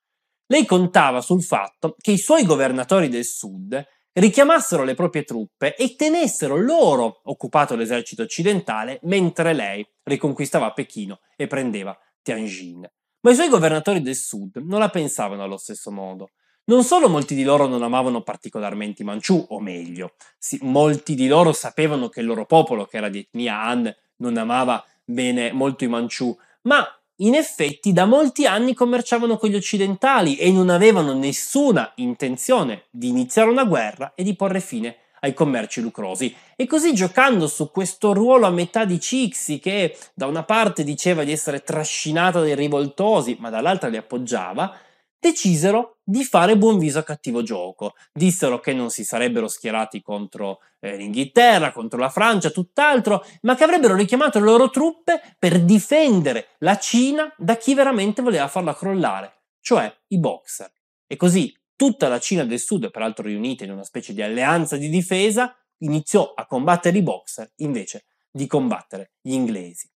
Lei 0.46 0.66
contava 0.66 1.20
sul 1.20 1.42
fatto 1.42 1.96
che 1.98 2.12
i 2.12 2.18
suoi 2.18 2.44
governatori 2.44 3.08
del 3.08 3.24
sud 3.24 3.82
richiamassero 4.14 4.84
le 4.84 4.94
proprie 4.94 5.24
truppe 5.24 5.74
e 5.76 5.96
tenessero 5.96 6.56
loro 6.56 7.20
occupato 7.24 7.74
l'esercito 7.74 8.22
occidentale 8.22 8.98
mentre 9.04 9.54
lei 9.54 9.86
riconquistava 10.02 10.72
Pechino 10.72 11.20
e 11.36 11.46
prendeva 11.46 11.96
Tianjin. 12.20 12.86
Ma 13.20 13.30
i 13.30 13.34
suoi 13.34 13.48
governatori 13.48 14.02
del 14.02 14.16
sud 14.16 14.56
non 14.56 14.80
la 14.80 14.90
pensavano 14.90 15.42
allo 15.42 15.56
stesso 15.56 15.90
modo. 15.90 16.30
Non 16.64 16.84
solo 16.84 17.08
molti 17.08 17.34
di 17.34 17.44
loro 17.44 17.66
non 17.66 17.82
amavano 17.82 18.22
particolarmente 18.22 19.02
i 19.02 19.04
Manciù, 19.04 19.44
o 19.48 19.60
meglio, 19.60 20.14
sì, 20.38 20.58
molti 20.62 21.14
di 21.14 21.26
loro 21.26 21.52
sapevano 21.52 22.08
che 22.08 22.20
il 22.20 22.26
loro 22.26 22.46
popolo, 22.46 22.84
che 22.84 22.98
era 22.98 23.08
di 23.08 23.20
etnia 23.20 23.62
Han, 23.62 23.92
non 24.16 24.36
amava 24.36 24.84
bene 25.04 25.52
molto 25.52 25.84
i 25.84 25.88
Manciù, 25.88 26.36
ma 26.62 26.86
in 27.16 27.34
effetti 27.34 27.92
da 27.92 28.04
molti 28.04 28.46
anni 28.46 28.74
commerciavano 28.74 29.36
con 29.36 29.48
gli 29.48 29.54
occidentali 29.54 30.36
e 30.36 30.50
non 30.50 30.70
avevano 30.70 31.12
nessuna 31.12 31.92
intenzione 31.96 32.84
di 32.90 33.08
iniziare 33.08 33.50
una 33.50 33.64
guerra 33.64 34.12
e 34.14 34.22
di 34.22 34.34
porre 34.34 34.60
fine 34.60 34.96
ai 35.20 35.34
commerci 35.34 35.80
lucrosi. 35.80 36.34
E 36.56 36.66
così 36.66 36.94
giocando 36.94 37.46
su 37.46 37.70
questo 37.70 38.12
ruolo 38.12 38.46
a 38.46 38.50
metà 38.50 38.84
di 38.84 38.98
Cixi, 38.98 39.58
che 39.60 39.96
da 40.14 40.26
una 40.26 40.42
parte 40.42 40.82
diceva 40.82 41.22
di 41.22 41.32
essere 41.32 41.62
trascinata 41.62 42.40
dai 42.40 42.56
rivoltosi, 42.56 43.36
ma 43.38 43.50
dall'altra 43.50 43.88
li 43.88 43.96
appoggiava, 43.96 44.74
decisero 45.22 45.98
di 46.02 46.24
fare 46.24 46.58
buon 46.58 46.78
viso 46.78 46.98
a 46.98 47.04
cattivo 47.04 47.44
gioco. 47.44 47.94
Dissero 48.12 48.58
che 48.58 48.72
non 48.72 48.90
si 48.90 49.04
sarebbero 49.04 49.46
schierati 49.46 50.02
contro 50.02 50.58
eh, 50.80 50.96
l'Inghilterra, 50.96 51.70
contro 51.70 52.00
la 52.00 52.08
Francia, 52.08 52.50
tutt'altro, 52.50 53.24
ma 53.42 53.54
che 53.54 53.62
avrebbero 53.62 53.94
richiamato 53.94 54.40
le 54.40 54.46
loro 54.46 54.68
truppe 54.68 55.22
per 55.38 55.62
difendere 55.62 56.48
la 56.58 56.76
Cina 56.76 57.32
da 57.38 57.56
chi 57.56 57.72
veramente 57.74 58.20
voleva 58.20 58.48
farla 58.48 58.74
crollare, 58.74 59.42
cioè 59.60 59.94
i 60.08 60.18
boxer. 60.18 60.72
E 61.06 61.14
così 61.14 61.56
tutta 61.76 62.08
la 62.08 62.18
Cina 62.18 62.44
del 62.44 62.58
Sud, 62.58 62.90
peraltro 62.90 63.24
riunita 63.24 63.62
in 63.62 63.70
una 63.70 63.84
specie 63.84 64.12
di 64.12 64.22
alleanza 64.22 64.76
di 64.76 64.88
difesa, 64.88 65.56
iniziò 65.78 66.32
a 66.34 66.46
combattere 66.46 66.98
i 66.98 67.02
boxer 67.02 67.48
invece 67.56 68.06
di 68.28 68.48
combattere 68.48 69.12
gli 69.20 69.34
inglesi. 69.34 69.88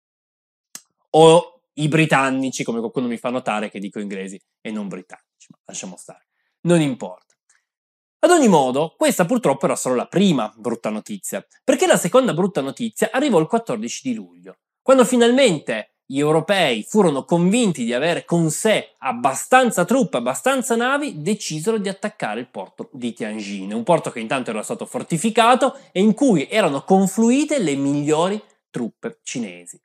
O 1.10 1.55
i 1.78 1.88
britannici, 1.88 2.64
come 2.64 2.78
qualcuno 2.78 3.06
mi 3.06 3.16
fa 3.16 3.30
notare 3.30 3.70
che 3.70 3.78
dico 3.78 3.98
inglesi 3.98 4.40
e 4.60 4.70
non 4.70 4.88
britannici, 4.88 5.48
ma 5.48 5.58
lasciamo 5.64 5.96
stare. 5.96 6.28
Non 6.62 6.80
importa. 6.80 7.34
Ad 8.18 8.30
ogni 8.30 8.48
modo, 8.48 8.94
questa 8.96 9.24
purtroppo 9.24 9.66
era 9.66 9.76
solo 9.76 9.94
la 9.94 10.06
prima 10.06 10.52
brutta 10.56 10.90
notizia, 10.90 11.46
perché 11.62 11.86
la 11.86 11.96
seconda 11.96 12.34
brutta 12.34 12.60
notizia 12.60 13.10
arrivò 13.12 13.38
il 13.38 13.46
14 13.46 14.08
di 14.08 14.14
luglio, 14.14 14.58
quando 14.82 15.04
finalmente 15.04 15.96
gli 16.08 16.18
europei 16.18 16.84
furono 16.84 17.24
convinti 17.24 17.84
di 17.84 17.92
avere 17.92 18.24
con 18.24 18.50
sé 18.50 18.94
abbastanza 18.98 19.84
truppe, 19.84 20.18
abbastanza 20.18 20.76
navi, 20.76 21.20
decisero 21.20 21.78
di 21.78 21.88
attaccare 21.88 22.40
il 22.40 22.48
porto 22.48 22.88
di 22.92 23.12
Tianjin, 23.12 23.72
un 23.72 23.82
porto 23.82 24.10
che 24.10 24.20
intanto 24.20 24.50
era 24.50 24.62
stato 24.62 24.86
fortificato 24.86 25.78
e 25.92 26.00
in 26.00 26.14
cui 26.14 26.48
erano 26.48 26.84
confluite 26.84 27.58
le 27.58 27.74
migliori 27.74 28.40
truppe 28.70 29.18
cinesi. 29.22 29.80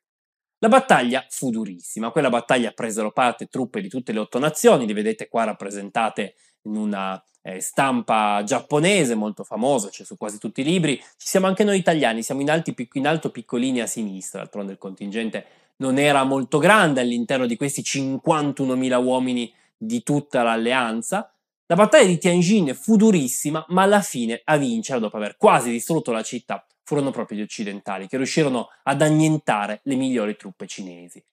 La 0.62 0.68
battaglia 0.68 1.26
fu 1.28 1.50
durissima, 1.50 2.12
quella 2.12 2.28
battaglia 2.28 2.70
presero 2.70 3.10
parte 3.10 3.46
truppe 3.46 3.80
di 3.80 3.88
tutte 3.88 4.12
le 4.12 4.20
otto 4.20 4.38
nazioni, 4.38 4.86
li 4.86 4.92
vedete 4.92 5.26
qua 5.26 5.42
rappresentate 5.42 6.36
in 6.66 6.76
una 6.76 7.20
eh, 7.42 7.60
stampa 7.60 8.44
giapponese 8.44 9.16
molto 9.16 9.42
famosa, 9.42 9.88
c'è 9.88 9.94
cioè 9.94 10.06
su 10.06 10.16
quasi 10.16 10.38
tutti 10.38 10.60
i 10.60 10.64
libri, 10.64 10.96
ci 11.16 11.26
siamo 11.26 11.48
anche 11.48 11.64
noi 11.64 11.78
italiani, 11.78 12.22
siamo 12.22 12.42
in, 12.42 12.48
alti, 12.48 12.76
in 12.92 13.08
alto 13.08 13.32
piccolini 13.32 13.80
a 13.80 13.88
sinistra, 13.88 14.38
d'altronde 14.38 14.70
il 14.70 14.78
contingente 14.78 15.46
non 15.78 15.98
era 15.98 16.22
molto 16.22 16.58
grande 16.58 17.00
all'interno 17.00 17.46
di 17.46 17.56
questi 17.56 17.80
51.000 17.80 19.04
uomini 19.04 19.52
di 19.76 20.04
tutta 20.04 20.44
l'alleanza, 20.44 21.28
La 21.66 21.74
battaglia 21.74 22.06
di 22.06 22.18
Tianjin 22.18 22.72
fu 22.74 22.94
durissima, 22.94 23.64
ma 23.70 23.82
alla 23.82 24.00
fine 24.00 24.42
a 24.44 24.56
vincere, 24.58 25.00
dopo 25.00 25.16
aver 25.16 25.36
quasi 25.36 25.70
distrutto 25.70 26.12
la 26.12 26.22
città, 26.22 26.64
furono 26.92 27.10
proprio 27.10 27.38
gli 27.38 27.42
occidentali, 27.42 28.06
che 28.06 28.18
riuscirono 28.18 28.68
ad 28.82 29.00
annientare 29.00 29.80
le 29.84 29.94
migliori 29.94 30.36
truppe 30.36 30.66
cinesi. 30.66 31.24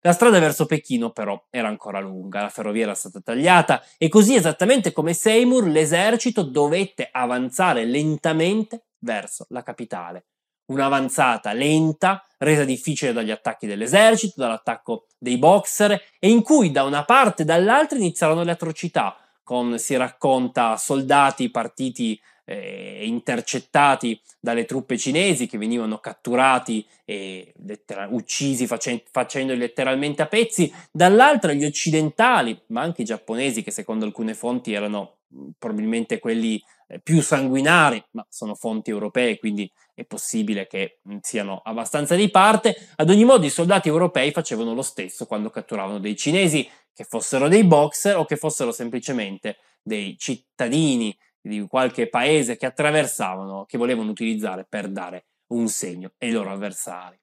La 0.00 0.12
strada 0.12 0.40
verso 0.40 0.66
Pechino 0.66 1.12
però 1.12 1.40
era 1.50 1.68
ancora 1.68 2.00
lunga, 2.00 2.42
la 2.42 2.48
ferrovia 2.48 2.82
era 2.82 2.94
stata 2.94 3.20
tagliata 3.20 3.80
e 3.96 4.08
così 4.08 4.34
esattamente 4.34 4.92
come 4.92 5.14
Seymour 5.14 5.68
l'esercito 5.68 6.42
dovette 6.42 7.08
avanzare 7.12 7.84
lentamente 7.84 8.86
verso 8.98 9.46
la 9.50 9.62
capitale. 9.62 10.26
Un'avanzata 10.66 11.52
lenta, 11.52 12.26
resa 12.38 12.64
difficile 12.64 13.12
dagli 13.12 13.30
attacchi 13.30 13.68
dell'esercito, 13.68 14.34
dall'attacco 14.40 15.06
dei 15.16 15.38
boxer 15.38 15.92
e 16.18 16.28
in 16.28 16.42
cui 16.42 16.72
da 16.72 16.82
una 16.82 17.04
parte 17.04 17.42
e 17.42 17.44
dall'altra 17.44 17.96
iniziarono 17.98 18.42
le 18.42 18.50
atrocità, 18.50 19.16
con 19.44 19.78
si 19.78 19.94
racconta 19.94 20.76
soldati 20.76 21.50
partiti 21.50 22.20
eh, 22.44 23.00
intercettati 23.04 24.20
dalle 24.38 24.64
truppe 24.64 24.98
cinesi 24.98 25.46
che 25.46 25.58
venivano 25.58 25.98
catturati 25.98 26.86
e 27.04 27.52
lettera- 27.64 28.08
uccisi 28.10 28.66
facen- 28.66 29.02
facendoli 29.10 29.58
letteralmente 29.58 30.22
a 30.22 30.26
pezzi, 30.26 30.72
dall'altra 30.90 31.52
gli 31.52 31.64
occidentali, 31.64 32.60
ma 32.68 32.82
anche 32.82 33.02
i 33.02 33.06
giapponesi 33.06 33.62
che 33.62 33.70
secondo 33.70 34.04
alcune 34.04 34.34
fonti 34.34 34.72
erano 34.72 35.16
probabilmente 35.58 36.18
quelli 36.18 36.62
eh, 36.86 37.00
più 37.00 37.20
sanguinari, 37.20 38.02
ma 38.12 38.24
sono 38.28 38.54
fonti 38.54 38.90
europee, 38.90 39.38
quindi 39.38 39.70
è 39.94 40.04
possibile 40.04 40.66
che 40.66 41.00
siano 41.22 41.60
abbastanza 41.64 42.14
di 42.14 42.30
parte. 42.30 42.76
Ad 42.96 43.10
ogni 43.10 43.24
modo 43.24 43.46
i 43.46 43.50
soldati 43.50 43.88
europei 43.88 44.32
facevano 44.32 44.74
lo 44.74 44.82
stesso 44.82 45.26
quando 45.26 45.50
catturavano 45.50 45.98
dei 45.98 46.16
cinesi, 46.16 46.68
che 46.92 47.04
fossero 47.04 47.48
dei 47.48 47.64
boxer 47.64 48.16
o 48.16 48.24
che 48.24 48.36
fossero 48.36 48.70
semplicemente 48.70 49.56
dei 49.82 50.16
cittadini 50.18 51.16
di 51.48 51.66
qualche 51.68 52.08
paese 52.08 52.56
che 52.56 52.64
attraversavano, 52.64 53.66
che 53.66 53.76
volevano 53.76 54.10
utilizzare 54.10 54.64
per 54.66 54.88
dare 54.88 55.26
un 55.48 55.68
segno 55.68 56.12
ai 56.18 56.30
loro 56.30 56.50
avversari. 56.50 57.20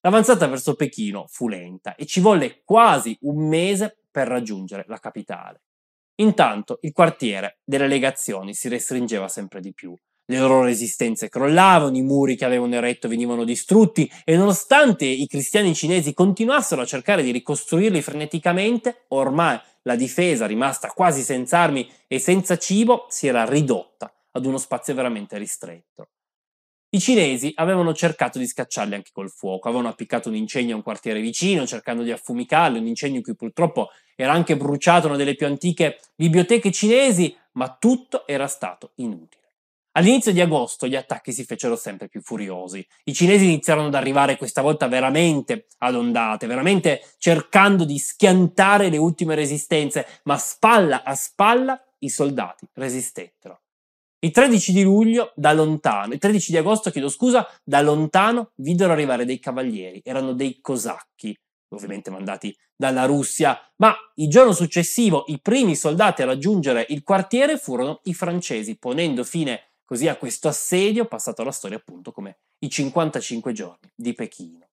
L'avanzata 0.00 0.48
verso 0.48 0.74
Pechino 0.74 1.26
fu 1.28 1.48
lenta 1.48 1.94
e 1.94 2.06
ci 2.06 2.20
volle 2.20 2.62
quasi 2.64 3.16
un 3.22 3.48
mese 3.48 3.98
per 4.10 4.26
raggiungere 4.26 4.84
la 4.88 4.98
capitale. 4.98 5.62
Intanto 6.16 6.78
il 6.82 6.92
quartiere 6.92 7.58
delle 7.64 7.86
legazioni 7.86 8.52
si 8.52 8.68
restringeva 8.68 9.28
sempre 9.28 9.60
di 9.60 9.72
più. 9.72 9.94
Le 10.28 10.38
loro 10.38 10.64
resistenze 10.64 11.28
crollavano, 11.28 11.96
i 11.96 12.02
muri 12.02 12.34
che 12.34 12.44
avevano 12.44 12.74
eretto 12.74 13.06
venivano 13.06 13.44
distrutti 13.44 14.10
e 14.24 14.36
nonostante 14.36 15.04
i 15.04 15.26
cristiani 15.28 15.72
cinesi 15.72 16.14
continuassero 16.14 16.82
a 16.82 16.86
cercare 16.86 17.22
di 17.22 17.30
ricostruirli 17.30 18.02
freneticamente, 18.02 19.04
ormai 19.08 19.60
la 19.86 19.96
difesa, 19.96 20.46
rimasta 20.46 20.88
quasi 20.88 21.22
senza 21.22 21.58
armi 21.58 21.88
e 22.06 22.18
senza 22.18 22.58
cibo, 22.58 23.06
si 23.08 23.26
era 23.26 23.44
ridotta 23.44 24.12
ad 24.32 24.44
uno 24.44 24.58
spazio 24.58 24.94
veramente 24.94 25.38
ristretto. 25.38 26.08
I 26.90 27.00
cinesi 27.00 27.52
avevano 27.56 27.94
cercato 27.94 28.38
di 28.38 28.46
scacciarli 28.46 28.94
anche 28.94 29.10
col 29.12 29.30
fuoco, 29.30 29.68
avevano 29.68 29.88
appiccato 29.88 30.28
un 30.28 30.36
incendio 30.36 30.74
a 30.74 30.76
un 30.76 30.82
quartiere 30.82 31.20
vicino 31.20 31.66
cercando 31.66 32.02
di 32.02 32.10
affumicarli, 32.10 32.78
un 32.78 32.86
incendio 32.86 33.18
in 33.18 33.24
cui 33.24 33.34
purtroppo 33.34 33.90
era 34.14 34.32
anche 34.32 34.56
bruciato 34.56 35.06
una 35.06 35.16
delle 35.16 35.34
più 35.34 35.46
antiche 35.46 36.00
biblioteche 36.14 36.70
cinesi, 36.70 37.36
ma 37.52 37.76
tutto 37.78 38.26
era 38.26 38.46
stato 38.46 38.92
inutile. 38.96 39.45
All'inizio 39.96 40.30
di 40.30 40.42
agosto 40.42 40.86
gli 40.86 40.94
attacchi 40.94 41.32
si 41.32 41.44
fecero 41.44 41.74
sempre 41.74 42.08
più 42.08 42.20
furiosi. 42.20 42.86
I 43.04 43.14
cinesi 43.14 43.44
iniziarono 43.44 43.86
ad 43.86 43.94
arrivare 43.94 44.36
questa 44.36 44.60
volta 44.60 44.88
veramente 44.88 45.68
ad 45.78 45.94
ondate, 45.94 46.46
veramente 46.46 47.14
cercando 47.16 47.86
di 47.86 47.98
schiantare 47.98 48.90
le 48.90 48.98
ultime 48.98 49.34
resistenze, 49.34 50.06
ma 50.24 50.36
spalla 50.36 51.02
a 51.02 51.14
spalla 51.14 51.82
i 52.00 52.10
soldati 52.10 52.68
resistettero. 52.74 53.62
Il 54.18 54.32
13 54.32 54.72
di 54.74 54.82
luglio, 54.82 55.32
da 55.34 55.54
lontano, 55.54 56.12
il 56.12 56.18
13 56.18 56.50
di 56.50 56.58
agosto, 56.58 56.90
chiedo 56.90 57.08
scusa, 57.08 57.48
da 57.64 57.80
lontano 57.80 58.50
videro 58.56 58.92
arrivare 58.92 59.24
dei 59.24 59.38
cavalieri, 59.38 60.02
erano 60.04 60.34
dei 60.34 60.60
cosacchi, 60.60 61.34
ovviamente 61.74 62.10
mandati 62.10 62.54
dalla 62.76 63.06
Russia, 63.06 63.58
ma 63.76 63.96
il 64.16 64.28
giorno 64.28 64.52
successivo 64.52 65.24
i 65.28 65.40
primi 65.40 65.74
soldati 65.74 66.20
a 66.20 66.26
raggiungere 66.26 66.84
il 66.90 67.02
quartiere 67.02 67.56
furono 67.56 68.00
i 68.04 68.12
francesi, 68.12 68.76
ponendo 68.76 69.24
fine 69.24 69.70
così 69.86 70.08
a 70.08 70.16
questo 70.16 70.48
assedio 70.48 71.06
passato 71.06 71.40
alla 71.40 71.52
storia 71.52 71.78
appunto 71.78 72.12
come 72.12 72.40
i 72.58 72.68
55 72.68 73.52
giorni 73.52 73.90
di 73.94 74.12
Pechino. 74.12 74.68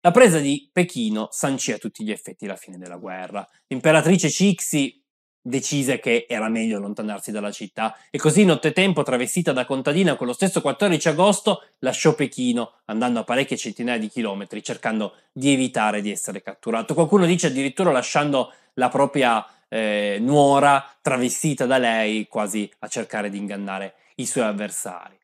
La 0.00 0.10
presa 0.10 0.38
di 0.40 0.68
Pechino 0.70 1.28
sancì 1.30 1.70
a 1.72 1.78
tutti 1.78 2.04
gli 2.04 2.10
effetti 2.10 2.44
la 2.44 2.56
fine 2.56 2.76
della 2.76 2.96
guerra. 2.96 3.48
L'imperatrice 3.68 4.28
Cixi 4.28 5.00
decise 5.40 6.00
che 6.00 6.26
era 6.28 6.48
meglio 6.48 6.78
allontanarsi 6.78 7.30
dalla 7.30 7.52
città 7.52 7.96
e 8.10 8.18
così 8.18 8.44
nottetempo, 8.44 9.02
travestita 9.02 9.52
da 9.52 9.64
contadina, 9.64 10.16
quello 10.16 10.32
stesso 10.32 10.60
14 10.60 11.08
agosto 11.08 11.66
lasciò 11.78 12.14
Pechino, 12.14 12.80
andando 12.86 13.20
a 13.20 13.24
parecchie 13.24 13.56
centinaia 13.56 13.98
di 13.98 14.08
chilometri, 14.08 14.62
cercando 14.62 15.14
di 15.32 15.52
evitare 15.52 16.00
di 16.00 16.10
essere 16.10 16.42
catturato. 16.42 16.94
Qualcuno 16.94 17.24
dice 17.24 17.46
addirittura 17.46 17.92
lasciando 17.92 18.52
la 18.74 18.88
propria 18.88 19.44
eh, 19.72 20.18
nuora 20.20 20.84
travestita 21.00 21.64
da 21.64 21.78
lei 21.78 22.26
quasi 22.26 22.70
a 22.80 22.88
cercare 22.88 23.30
di 23.30 23.38
ingannare 23.38 23.94
i 24.16 24.26
suoi 24.26 24.44
avversari. 24.44 25.18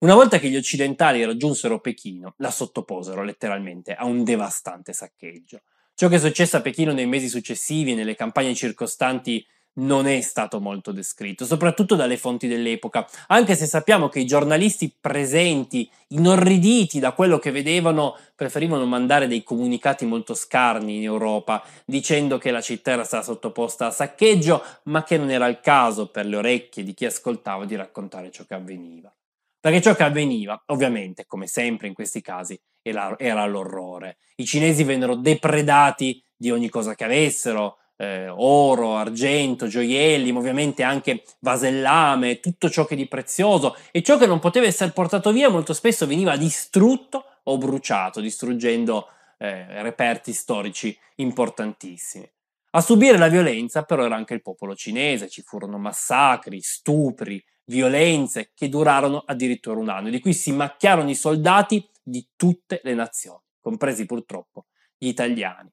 Una 0.00 0.14
volta 0.14 0.38
che 0.38 0.50
gli 0.50 0.56
occidentali 0.56 1.24
raggiunsero 1.24 1.80
Pechino, 1.80 2.34
la 2.38 2.50
sottoposero 2.50 3.22
letteralmente 3.22 3.94
a 3.94 4.04
un 4.04 4.22
devastante 4.22 4.92
saccheggio. 4.92 5.62
Ciò 5.94 6.08
che 6.08 6.16
è 6.16 6.18
successo 6.18 6.58
a 6.58 6.60
Pechino 6.60 6.92
nei 6.92 7.06
mesi 7.06 7.30
successivi 7.30 7.92
e 7.92 7.94
nelle 7.94 8.14
campagne 8.14 8.54
circostanti 8.54 9.42
non 9.78 10.06
è 10.06 10.20
stato 10.20 10.60
molto 10.60 10.92
descritto, 10.92 11.44
soprattutto 11.44 11.94
dalle 11.96 12.16
fonti 12.16 12.46
dell'epoca, 12.46 13.06
anche 13.28 13.54
se 13.54 13.66
sappiamo 13.66 14.08
che 14.08 14.20
i 14.20 14.26
giornalisti 14.26 14.94
presenti, 14.98 15.90
inorriditi 16.08 16.98
da 16.98 17.12
quello 17.12 17.38
che 17.38 17.50
vedevano, 17.50 18.16
preferivano 18.34 18.86
mandare 18.86 19.26
dei 19.26 19.42
comunicati 19.42 20.04
molto 20.04 20.34
scarni 20.34 20.96
in 20.96 21.02
Europa, 21.02 21.62
dicendo 21.84 22.38
che 22.38 22.50
la 22.50 22.60
città 22.60 22.92
era 22.92 23.04
stata 23.04 23.24
sottoposta 23.24 23.86
a 23.86 23.90
saccheggio, 23.90 24.62
ma 24.84 25.02
che 25.02 25.18
non 25.18 25.30
era 25.30 25.46
il 25.46 25.60
caso 25.60 26.10
per 26.10 26.26
le 26.26 26.36
orecchie 26.36 26.82
di 26.82 26.94
chi 26.94 27.04
ascoltava 27.04 27.64
di 27.64 27.76
raccontare 27.76 28.30
ciò 28.30 28.44
che 28.44 28.54
avveniva. 28.54 29.12
Perché 29.60 29.80
ciò 29.80 29.94
che 29.96 30.04
avveniva, 30.04 30.62
ovviamente, 30.66 31.26
come 31.26 31.48
sempre 31.48 31.88
in 31.88 31.94
questi 31.94 32.20
casi, 32.22 32.58
era, 32.82 33.46
l'orrore. 33.46 34.18
I 34.36 34.44
cinesi 34.44 34.84
vennero 34.84 35.16
depredati 35.16 36.22
di 36.36 36.50
ogni 36.52 36.68
cosa 36.68 36.94
che 36.94 37.04
avessero, 37.04 37.78
eh, 37.96 38.28
oro, 38.28 38.96
argento, 38.96 39.66
gioielli, 39.66 40.32
ma 40.32 40.38
ovviamente 40.38 40.82
anche 40.82 41.22
vasellame, 41.40 42.40
tutto 42.40 42.68
ciò 42.68 42.84
che 42.84 42.96
di 42.96 43.08
prezioso 43.08 43.76
e 43.90 44.02
ciò 44.02 44.18
che 44.18 44.26
non 44.26 44.38
poteva 44.38 44.66
essere 44.66 44.92
portato 44.92 45.32
via 45.32 45.48
molto 45.48 45.72
spesso 45.72 46.06
veniva 46.06 46.36
distrutto 46.36 47.24
o 47.44 47.58
bruciato, 47.58 48.20
distruggendo 48.20 49.08
eh, 49.38 49.82
reperti 49.82 50.32
storici 50.32 50.96
importantissimi. 51.16 52.30
A 52.70 52.80
subire 52.80 53.16
la 53.16 53.28
violenza 53.28 53.84
però 53.84 54.04
era 54.04 54.16
anche 54.16 54.34
il 54.34 54.42
popolo 54.42 54.74
cinese, 54.74 55.28
ci 55.28 55.42
furono 55.42 55.78
massacri, 55.78 56.60
stupri, 56.60 57.42
violenze 57.64 58.50
che 58.54 58.68
durarono 58.68 59.22
addirittura 59.24 59.80
un 59.80 59.88
anno, 59.88 60.10
di 60.10 60.20
cui 60.20 60.34
si 60.34 60.52
macchiarono 60.52 61.08
i 61.08 61.14
soldati 61.14 61.88
di 62.02 62.28
tutte 62.36 62.80
le 62.84 62.94
nazioni, 62.94 63.40
compresi 63.60 64.04
purtroppo 64.04 64.66
gli 64.96 65.08
italiani. 65.08 65.70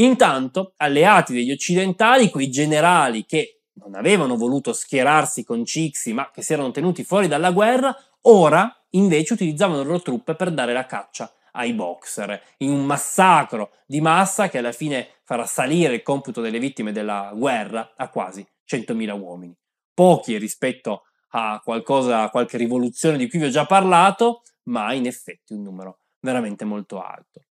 Intanto, 0.00 0.72
alleati 0.78 1.34
degli 1.34 1.50
occidentali, 1.50 2.30
quei 2.30 2.48
generali 2.48 3.26
che 3.26 3.64
non 3.74 3.94
avevano 3.94 4.36
voluto 4.36 4.72
schierarsi 4.72 5.44
con 5.44 5.64
Cixi, 5.64 6.12
ma 6.14 6.30
che 6.30 6.42
si 6.42 6.54
erano 6.54 6.70
tenuti 6.70 7.04
fuori 7.04 7.28
dalla 7.28 7.50
guerra, 7.50 7.94
ora 8.22 8.74
invece 8.90 9.34
utilizzavano 9.34 9.80
le 9.80 9.86
loro 9.86 10.00
truppe 10.00 10.34
per 10.34 10.52
dare 10.52 10.72
la 10.72 10.86
caccia 10.86 11.30
ai 11.52 11.74
boxer, 11.74 12.40
in 12.58 12.70
un 12.70 12.84
massacro 12.84 13.72
di 13.86 14.00
massa 14.00 14.48
che 14.48 14.58
alla 14.58 14.72
fine 14.72 15.20
farà 15.24 15.44
salire 15.44 15.94
il 15.94 16.02
computo 16.02 16.40
delle 16.40 16.58
vittime 16.58 16.92
della 16.92 17.32
guerra 17.34 17.92
a 17.96 18.08
quasi 18.08 18.46
100.000 18.66 19.20
uomini. 19.20 19.54
Pochi 19.92 20.38
rispetto 20.38 21.02
a 21.32 21.60
qualcosa, 21.62 22.22
a 22.22 22.30
qualche 22.30 22.56
rivoluzione 22.56 23.18
di 23.18 23.28
cui 23.28 23.38
vi 23.38 23.46
ho 23.46 23.50
già 23.50 23.66
parlato, 23.66 24.42
ma 24.64 24.94
in 24.94 25.06
effetti 25.06 25.52
un 25.52 25.62
numero 25.62 25.98
veramente 26.20 26.64
molto 26.64 27.02
alto. 27.02 27.42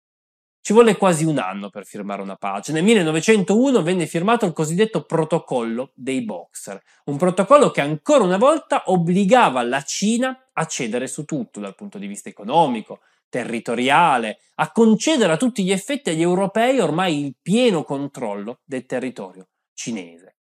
Ci 0.62 0.74
volle 0.74 0.96
quasi 0.96 1.24
un 1.24 1.38
anno 1.38 1.70
per 1.70 1.86
firmare 1.86 2.20
una 2.20 2.36
pace. 2.36 2.72
Nel 2.72 2.84
1901 2.84 3.82
venne 3.82 4.06
firmato 4.06 4.44
il 4.44 4.52
cosiddetto 4.52 5.04
protocollo 5.04 5.92
dei 5.94 6.22
Boxer, 6.22 6.80
un 7.06 7.16
protocollo 7.16 7.70
che 7.70 7.80
ancora 7.80 8.24
una 8.24 8.36
volta 8.36 8.82
obbligava 8.86 9.62
la 9.62 9.82
Cina 9.82 10.50
a 10.52 10.66
cedere 10.66 11.06
su 11.06 11.24
tutto 11.24 11.60
dal 11.60 11.74
punto 11.74 11.96
di 11.98 12.06
vista 12.06 12.28
economico, 12.28 13.00
territoriale, 13.30 14.40
a 14.56 14.70
concedere 14.70 15.32
a 15.32 15.36
tutti 15.38 15.64
gli 15.64 15.72
effetti 15.72 16.10
agli 16.10 16.20
europei 16.20 16.78
ormai 16.78 17.24
il 17.24 17.36
pieno 17.40 17.82
controllo 17.82 18.60
del 18.64 18.84
territorio 18.84 19.48
cinese. 19.72 20.36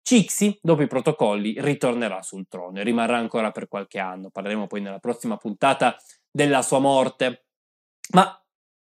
Cixi, 0.00 0.58
dopo 0.62 0.80
i 0.80 0.86
protocolli, 0.86 1.56
ritornerà 1.58 2.22
sul 2.22 2.48
trono 2.48 2.78
e 2.78 2.82
rimarrà 2.82 3.18
ancora 3.18 3.50
per 3.50 3.68
qualche 3.68 3.98
anno. 3.98 4.30
Parleremo 4.30 4.66
poi 4.66 4.80
nella 4.80 5.00
prossima 5.00 5.36
puntata 5.36 5.94
della 6.30 6.62
sua 6.62 6.78
morte. 6.78 7.44
Ma 8.14 8.42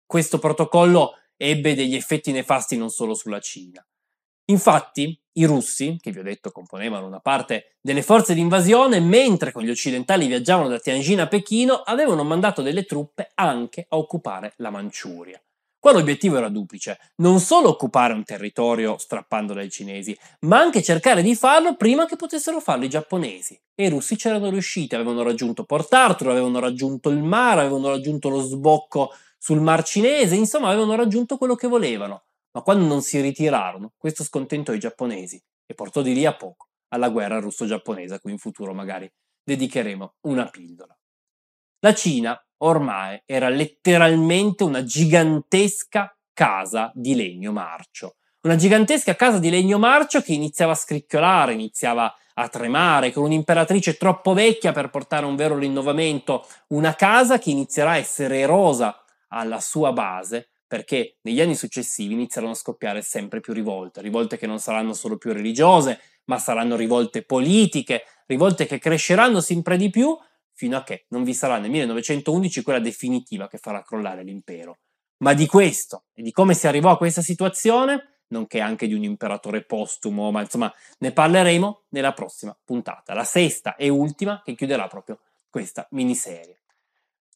questo 0.06 0.38
protocollo 0.38 1.18
ebbe 1.36 1.74
degli 1.74 1.94
effetti 1.94 2.32
nefasti 2.32 2.76
non 2.76 2.90
solo 2.90 3.14
sulla 3.14 3.40
Cina. 3.40 3.84
Infatti, 4.46 5.18
i 5.36 5.44
russi, 5.46 5.96
che 6.00 6.10
vi 6.10 6.18
ho 6.18 6.22
detto 6.22 6.50
componevano 6.52 7.06
una 7.06 7.20
parte 7.20 7.76
delle 7.80 8.02
forze 8.02 8.34
di 8.34 8.40
invasione, 8.40 9.00
mentre 9.00 9.52
con 9.52 9.62
gli 9.62 9.70
occidentali 9.70 10.26
viaggiavano 10.26 10.68
da 10.68 10.78
Tianjin 10.78 11.20
a 11.20 11.26
Pechino, 11.26 11.76
avevano 11.76 12.24
mandato 12.24 12.60
delle 12.60 12.84
truppe 12.84 13.30
anche 13.34 13.86
a 13.88 13.96
occupare 13.96 14.52
la 14.58 14.70
Manciuria. 14.70 15.40
Qua 15.78 15.92
l'obiettivo 15.92 16.38
era 16.38 16.48
duplice, 16.48 16.98
non 17.16 17.40
solo 17.40 17.68
occupare 17.68 18.14
un 18.14 18.24
territorio 18.24 18.96
strappandolo 18.96 19.60
ai 19.60 19.70
cinesi, 19.70 20.16
ma 20.40 20.58
anche 20.58 20.82
cercare 20.82 21.20
di 21.20 21.34
farlo 21.34 21.76
prima 21.76 22.06
che 22.06 22.16
potessero 22.16 22.58
farlo 22.60 22.86
i 22.86 22.88
giapponesi. 22.88 23.60
E 23.74 23.84
i 23.84 23.88
russi 23.90 24.16
c'erano 24.16 24.48
riusciti, 24.48 24.94
avevano 24.94 25.22
raggiunto 25.22 25.64
Port 25.64 25.92
Arthur, 25.92 26.30
avevano 26.30 26.58
raggiunto 26.58 27.10
il 27.10 27.22
mare, 27.22 27.60
avevano 27.60 27.88
raggiunto 27.88 28.30
lo 28.30 28.40
sbocco 28.40 29.12
sul 29.44 29.60
Mar 29.60 29.82
Cinese, 29.82 30.36
insomma 30.36 30.68
avevano 30.68 30.94
raggiunto 30.94 31.36
quello 31.36 31.54
che 31.54 31.66
volevano 31.66 32.24
ma 32.54 32.62
quando 32.62 32.86
non 32.86 33.02
si 33.02 33.20
ritirarono, 33.20 33.92
questo 33.96 34.22
scontentò 34.22 34.72
i 34.72 34.78
giapponesi 34.78 35.42
e 35.66 35.74
portò 35.74 36.02
di 36.02 36.14
lì 36.14 36.24
a 36.24 36.34
poco 36.34 36.68
alla 36.88 37.08
guerra 37.08 37.40
russo-giapponese, 37.40 38.14
a 38.14 38.20
cui 38.20 38.30
in 38.30 38.38
futuro 38.38 38.72
magari 38.72 39.10
dedicheremo 39.42 40.14
una 40.28 40.46
pillola. 40.46 40.96
La 41.80 41.92
Cina 41.92 42.40
ormai 42.58 43.20
era 43.26 43.48
letteralmente 43.48 44.62
una 44.62 44.84
gigantesca 44.84 46.16
casa 46.32 46.92
di 46.94 47.16
legno 47.16 47.50
marcio. 47.50 48.14
Una 48.42 48.54
gigantesca 48.54 49.16
casa 49.16 49.40
di 49.40 49.50
legno 49.50 49.78
marcio 49.78 50.20
che 50.20 50.32
iniziava 50.32 50.72
a 50.72 50.76
scricchiolare, 50.76 51.54
iniziava 51.54 52.14
a 52.34 52.48
tremare, 52.48 53.10
con 53.10 53.24
un'imperatrice 53.24 53.96
troppo 53.96 54.32
vecchia 54.32 54.70
per 54.70 54.90
portare 54.90 55.26
un 55.26 55.34
vero 55.34 55.58
rinnovamento, 55.58 56.46
una 56.68 56.94
casa 56.94 57.38
che 57.38 57.50
inizierà 57.50 57.92
a 57.92 57.96
essere 57.96 58.38
erosa 58.38 59.03
alla 59.34 59.60
sua 59.60 59.92
base 59.92 60.48
perché 60.66 61.18
negli 61.22 61.40
anni 61.40 61.54
successivi 61.54 62.14
inizieranno 62.14 62.52
a 62.52 62.56
scoppiare 62.56 63.02
sempre 63.02 63.40
più 63.40 63.52
rivolte, 63.52 64.00
rivolte 64.00 64.36
che 64.36 64.46
non 64.46 64.58
saranno 64.58 64.92
solo 64.92 65.18
più 65.18 65.32
religiose, 65.32 66.00
ma 66.24 66.38
saranno 66.38 66.74
rivolte 66.74 67.22
politiche, 67.22 68.04
rivolte 68.26 68.66
che 68.66 68.78
cresceranno 68.78 69.40
sempre 69.40 69.76
di 69.76 69.90
più 69.90 70.16
fino 70.52 70.76
a 70.76 70.82
che 70.82 71.04
non 71.08 71.22
vi 71.22 71.34
sarà 71.34 71.58
nel 71.58 71.70
1911 71.70 72.62
quella 72.62 72.78
definitiva 72.78 73.46
che 73.46 73.58
farà 73.58 73.82
crollare 73.82 74.22
l'impero. 74.24 74.78
Ma 75.18 75.34
di 75.34 75.46
questo 75.46 76.04
e 76.12 76.22
di 76.22 76.32
come 76.32 76.54
si 76.54 76.66
arrivò 76.66 76.90
a 76.90 76.96
questa 76.96 77.22
situazione, 77.22 78.22
nonché 78.28 78.60
anche 78.60 78.86
di 78.86 78.94
un 78.94 79.04
imperatore 79.04 79.64
postumo, 79.64 80.30
ma 80.30 80.40
insomma 80.40 80.72
ne 80.98 81.12
parleremo 81.12 81.84
nella 81.90 82.12
prossima 82.12 82.56
puntata, 82.64 83.14
la 83.14 83.24
sesta 83.24 83.76
e 83.76 83.88
ultima 83.88 84.42
che 84.42 84.54
chiuderà 84.54 84.88
proprio 84.88 85.20
questa 85.50 85.86
miniserie. 85.90 86.63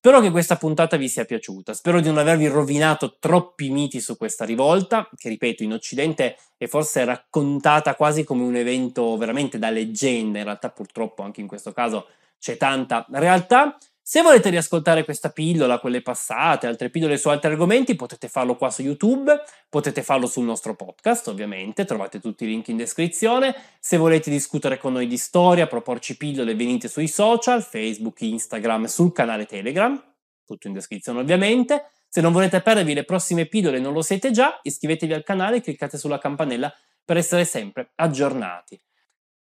Spero 0.01 0.21
che 0.21 0.31
questa 0.31 0.55
puntata 0.55 0.97
vi 0.97 1.09
sia 1.09 1.25
piaciuta, 1.25 1.75
spero 1.75 2.01
di 2.01 2.07
non 2.07 2.19
avervi 2.19 2.47
rovinato 2.47 3.17
troppi 3.19 3.69
miti 3.69 3.99
su 3.99 4.17
questa 4.17 4.45
rivolta, 4.45 5.11
che 5.17 5.29
ripeto 5.29 5.65
in 5.65 5.73
Occidente 5.73 6.37
è 6.57 6.69
forse 6.69 7.05
raccontata 7.05 7.97
quasi 7.97 8.23
come 8.23 8.45
un 8.45 8.55
evento 8.55 9.17
veramente 9.17 9.59
da 9.59 9.71
leggenda, 9.71 10.39
in 10.39 10.45
realtà 10.45 10.71
purtroppo 10.71 11.25
anche 11.25 11.41
in 11.41 11.49
questo 11.49 11.73
caso 11.73 12.07
c'è 12.39 12.57
tanta 12.57 13.07
realtà. 13.11 13.77
Se 14.11 14.23
volete 14.23 14.49
riascoltare 14.49 15.05
questa 15.05 15.29
pillola, 15.29 15.81
quelle 15.81 16.01
passate, 16.01 16.67
altre 16.67 16.89
pillole 16.89 17.19
su 17.19 17.29
altri 17.29 17.51
argomenti, 17.51 17.95
potete 17.95 18.29
farlo 18.29 18.57
qua 18.57 18.71
su 18.71 18.81
YouTube, 18.81 19.39
potete 19.69 20.03
farlo 20.03 20.27
sul 20.27 20.47
nostro 20.47 20.75
podcast, 20.75 21.29
ovviamente, 21.29 21.85
trovate 21.85 22.19
tutti 22.19 22.45
i 22.45 22.47
link 22.47 22.69
in 22.69 22.79
descrizione. 22.79 23.55
Se 23.79 23.99
volete 23.99 24.31
discutere 24.31 24.79
con 24.79 24.95
noi 24.95 25.07
di 25.09 25.19
storia, 25.19 25.67
proporci 25.67 26.17
pillole, 26.17 26.55
venite 26.55 26.89
sui 26.89 27.07
social, 27.07 27.63
Facebook, 27.63 28.19
Instagram, 28.23 28.87
sul 28.87 29.13
canale 29.13 29.45
Telegram, 29.45 30.03
tutto 30.47 30.69
in 30.69 30.73
descrizione 30.73 31.21
ovviamente. 31.21 31.91
Se 32.09 32.23
non 32.23 32.33
volete 32.33 32.63
perdervi 32.63 32.95
le 32.95 33.05
prossime 33.05 33.45
pillole 33.45 33.77
e 33.77 33.81
non 33.81 33.93
lo 33.93 34.01
siete 34.01 34.31
già, 34.31 34.59
iscrivetevi 34.63 35.13
al 35.13 35.23
canale 35.23 35.57
e 35.57 35.61
cliccate 35.61 35.99
sulla 35.99 36.17
campanella 36.17 36.75
per 37.05 37.19
essere 37.19 37.45
sempre 37.45 37.91
aggiornati. 37.97 38.81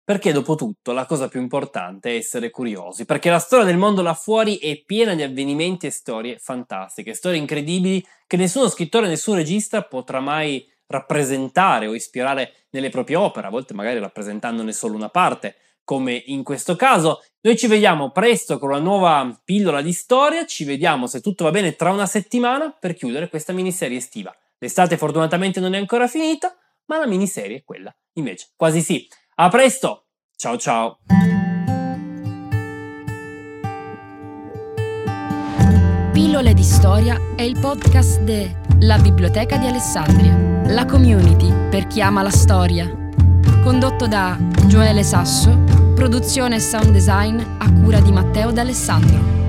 Perché 0.10 0.32
dopo 0.32 0.56
tutto 0.56 0.92
la 0.92 1.06
cosa 1.06 1.28
più 1.28 1.40
importante 1.40 2.10
è 2.10 2.16
essere 2.16 2.50
curiosi, 2.50 3.06
perché 3.06 3.30
la 3.30 3.38
storia 3.38 3.64
del 3.64 3.78
mondo 3.78 4.02
là 4.02 4.16
fuori 4.16 4.58
è 4.58 4.84
piena 4.84 5.14
di 5.14 5.22
avvenimenti 5.22 5.86
e 5.86 5.92
storie 5.92 6.40
fantastiche, 6.40 7.14
storie 7.14 7.38
incredibili 7.38 8.04
che 8.26 8.36
nessuno 8.36 8.70
scrittore, 8.70 9.08
nessun 9.08 9.36
regista 9.36 9.84
potrà 9.84 10.20
mai 10.20 10.68
rappresentare 10.88 11.86
o 11.86 11.94
ispirare 11.94 12.54
nelle 12.72 12.90
proprie 12.90 13.18
opere, 13.18 13.46
a 13.46 13.52
volte 13.52 13.76
magari 13.76 14.00
rappresentandone 14.00 14.72
solo 14.72 14.96
una 14.96 15.10
parte, 15.10 15.58
come 15.84 16.24
in 16.26 16.42
questo 16.42 16.76
caso. 16.76 17.24
Noi 17.42 17.56
ci 17.56 17.68
vediamo 17.68 18.10
presto 18.10 18.58
con 18.58 18.70
una 18.70 18.80
nuova 18.80 19.40
pillola 19.46 19.84
di 19.84 19.94
storia, 19.94 20.48
ci 20.48 20.64
vediamo 20.64 21.06
se 21.06 21.22
tutto 21.22 21.44
va 21.44 21.52
bene 21.52 21.76
tra 21.76 21.92
una 21.92 22.08
settimana 22.08 22.72
per 22.72 22.96
chiudere 22.96 23.30
questa 23.30 23.54
miniserie 23.54 24.00
estiva. 24.00 24.36
L'estate 24.58 24.98
fortunatamente 24.98 25.60
non 25.60 25.76
è 25.76 25.78
ancora 25.78 26.08
finita, 26.08 26.58
ma 26.86 26.98
la 26.98 27.06
miniserie 27.06 27.58
è 27.58 27.64
quella 27.64 27.96
invece 28.14 28.50
quasi 28.56 28.82
sì. 28.82 29.08
A 29.42 29.48
presto! 29.48 30.08
Ciao 30.36 30.58
ciao! 30.58 30.98
Pillole 36.12 36.54
di 36.54 36.62
storia 36.62 37.18
è 37.38 37.44
il 37.44 37.58
podcast 37.58 38.20
de 38.20 38.58
La 38.82 38.98
Biblioteca 38.98 39.56
di 39.56 39.68
Alessandria, 39.68 40.36
la 40.66 40.84
community 40.84 41.70
per 41.70 41.88
chi 41.88 42.02
ama 42.02 42.22
la 42.22 42.32
storia. 42.32 42.94
Condotto 43.64 44.08
da 44.08 44.38
Gioele 44.68 45.04
Sasso, 45.04 45.58
produzione 45.96 46.58
e 46.58 46.60
sound 46.60 46.92
design 46.92 47.40
a 47.60 47.72
cura 47.72 48.02
di 48.02 48.12
Matteo 48.12 48.52
D'Alessandro. 48.52 49.49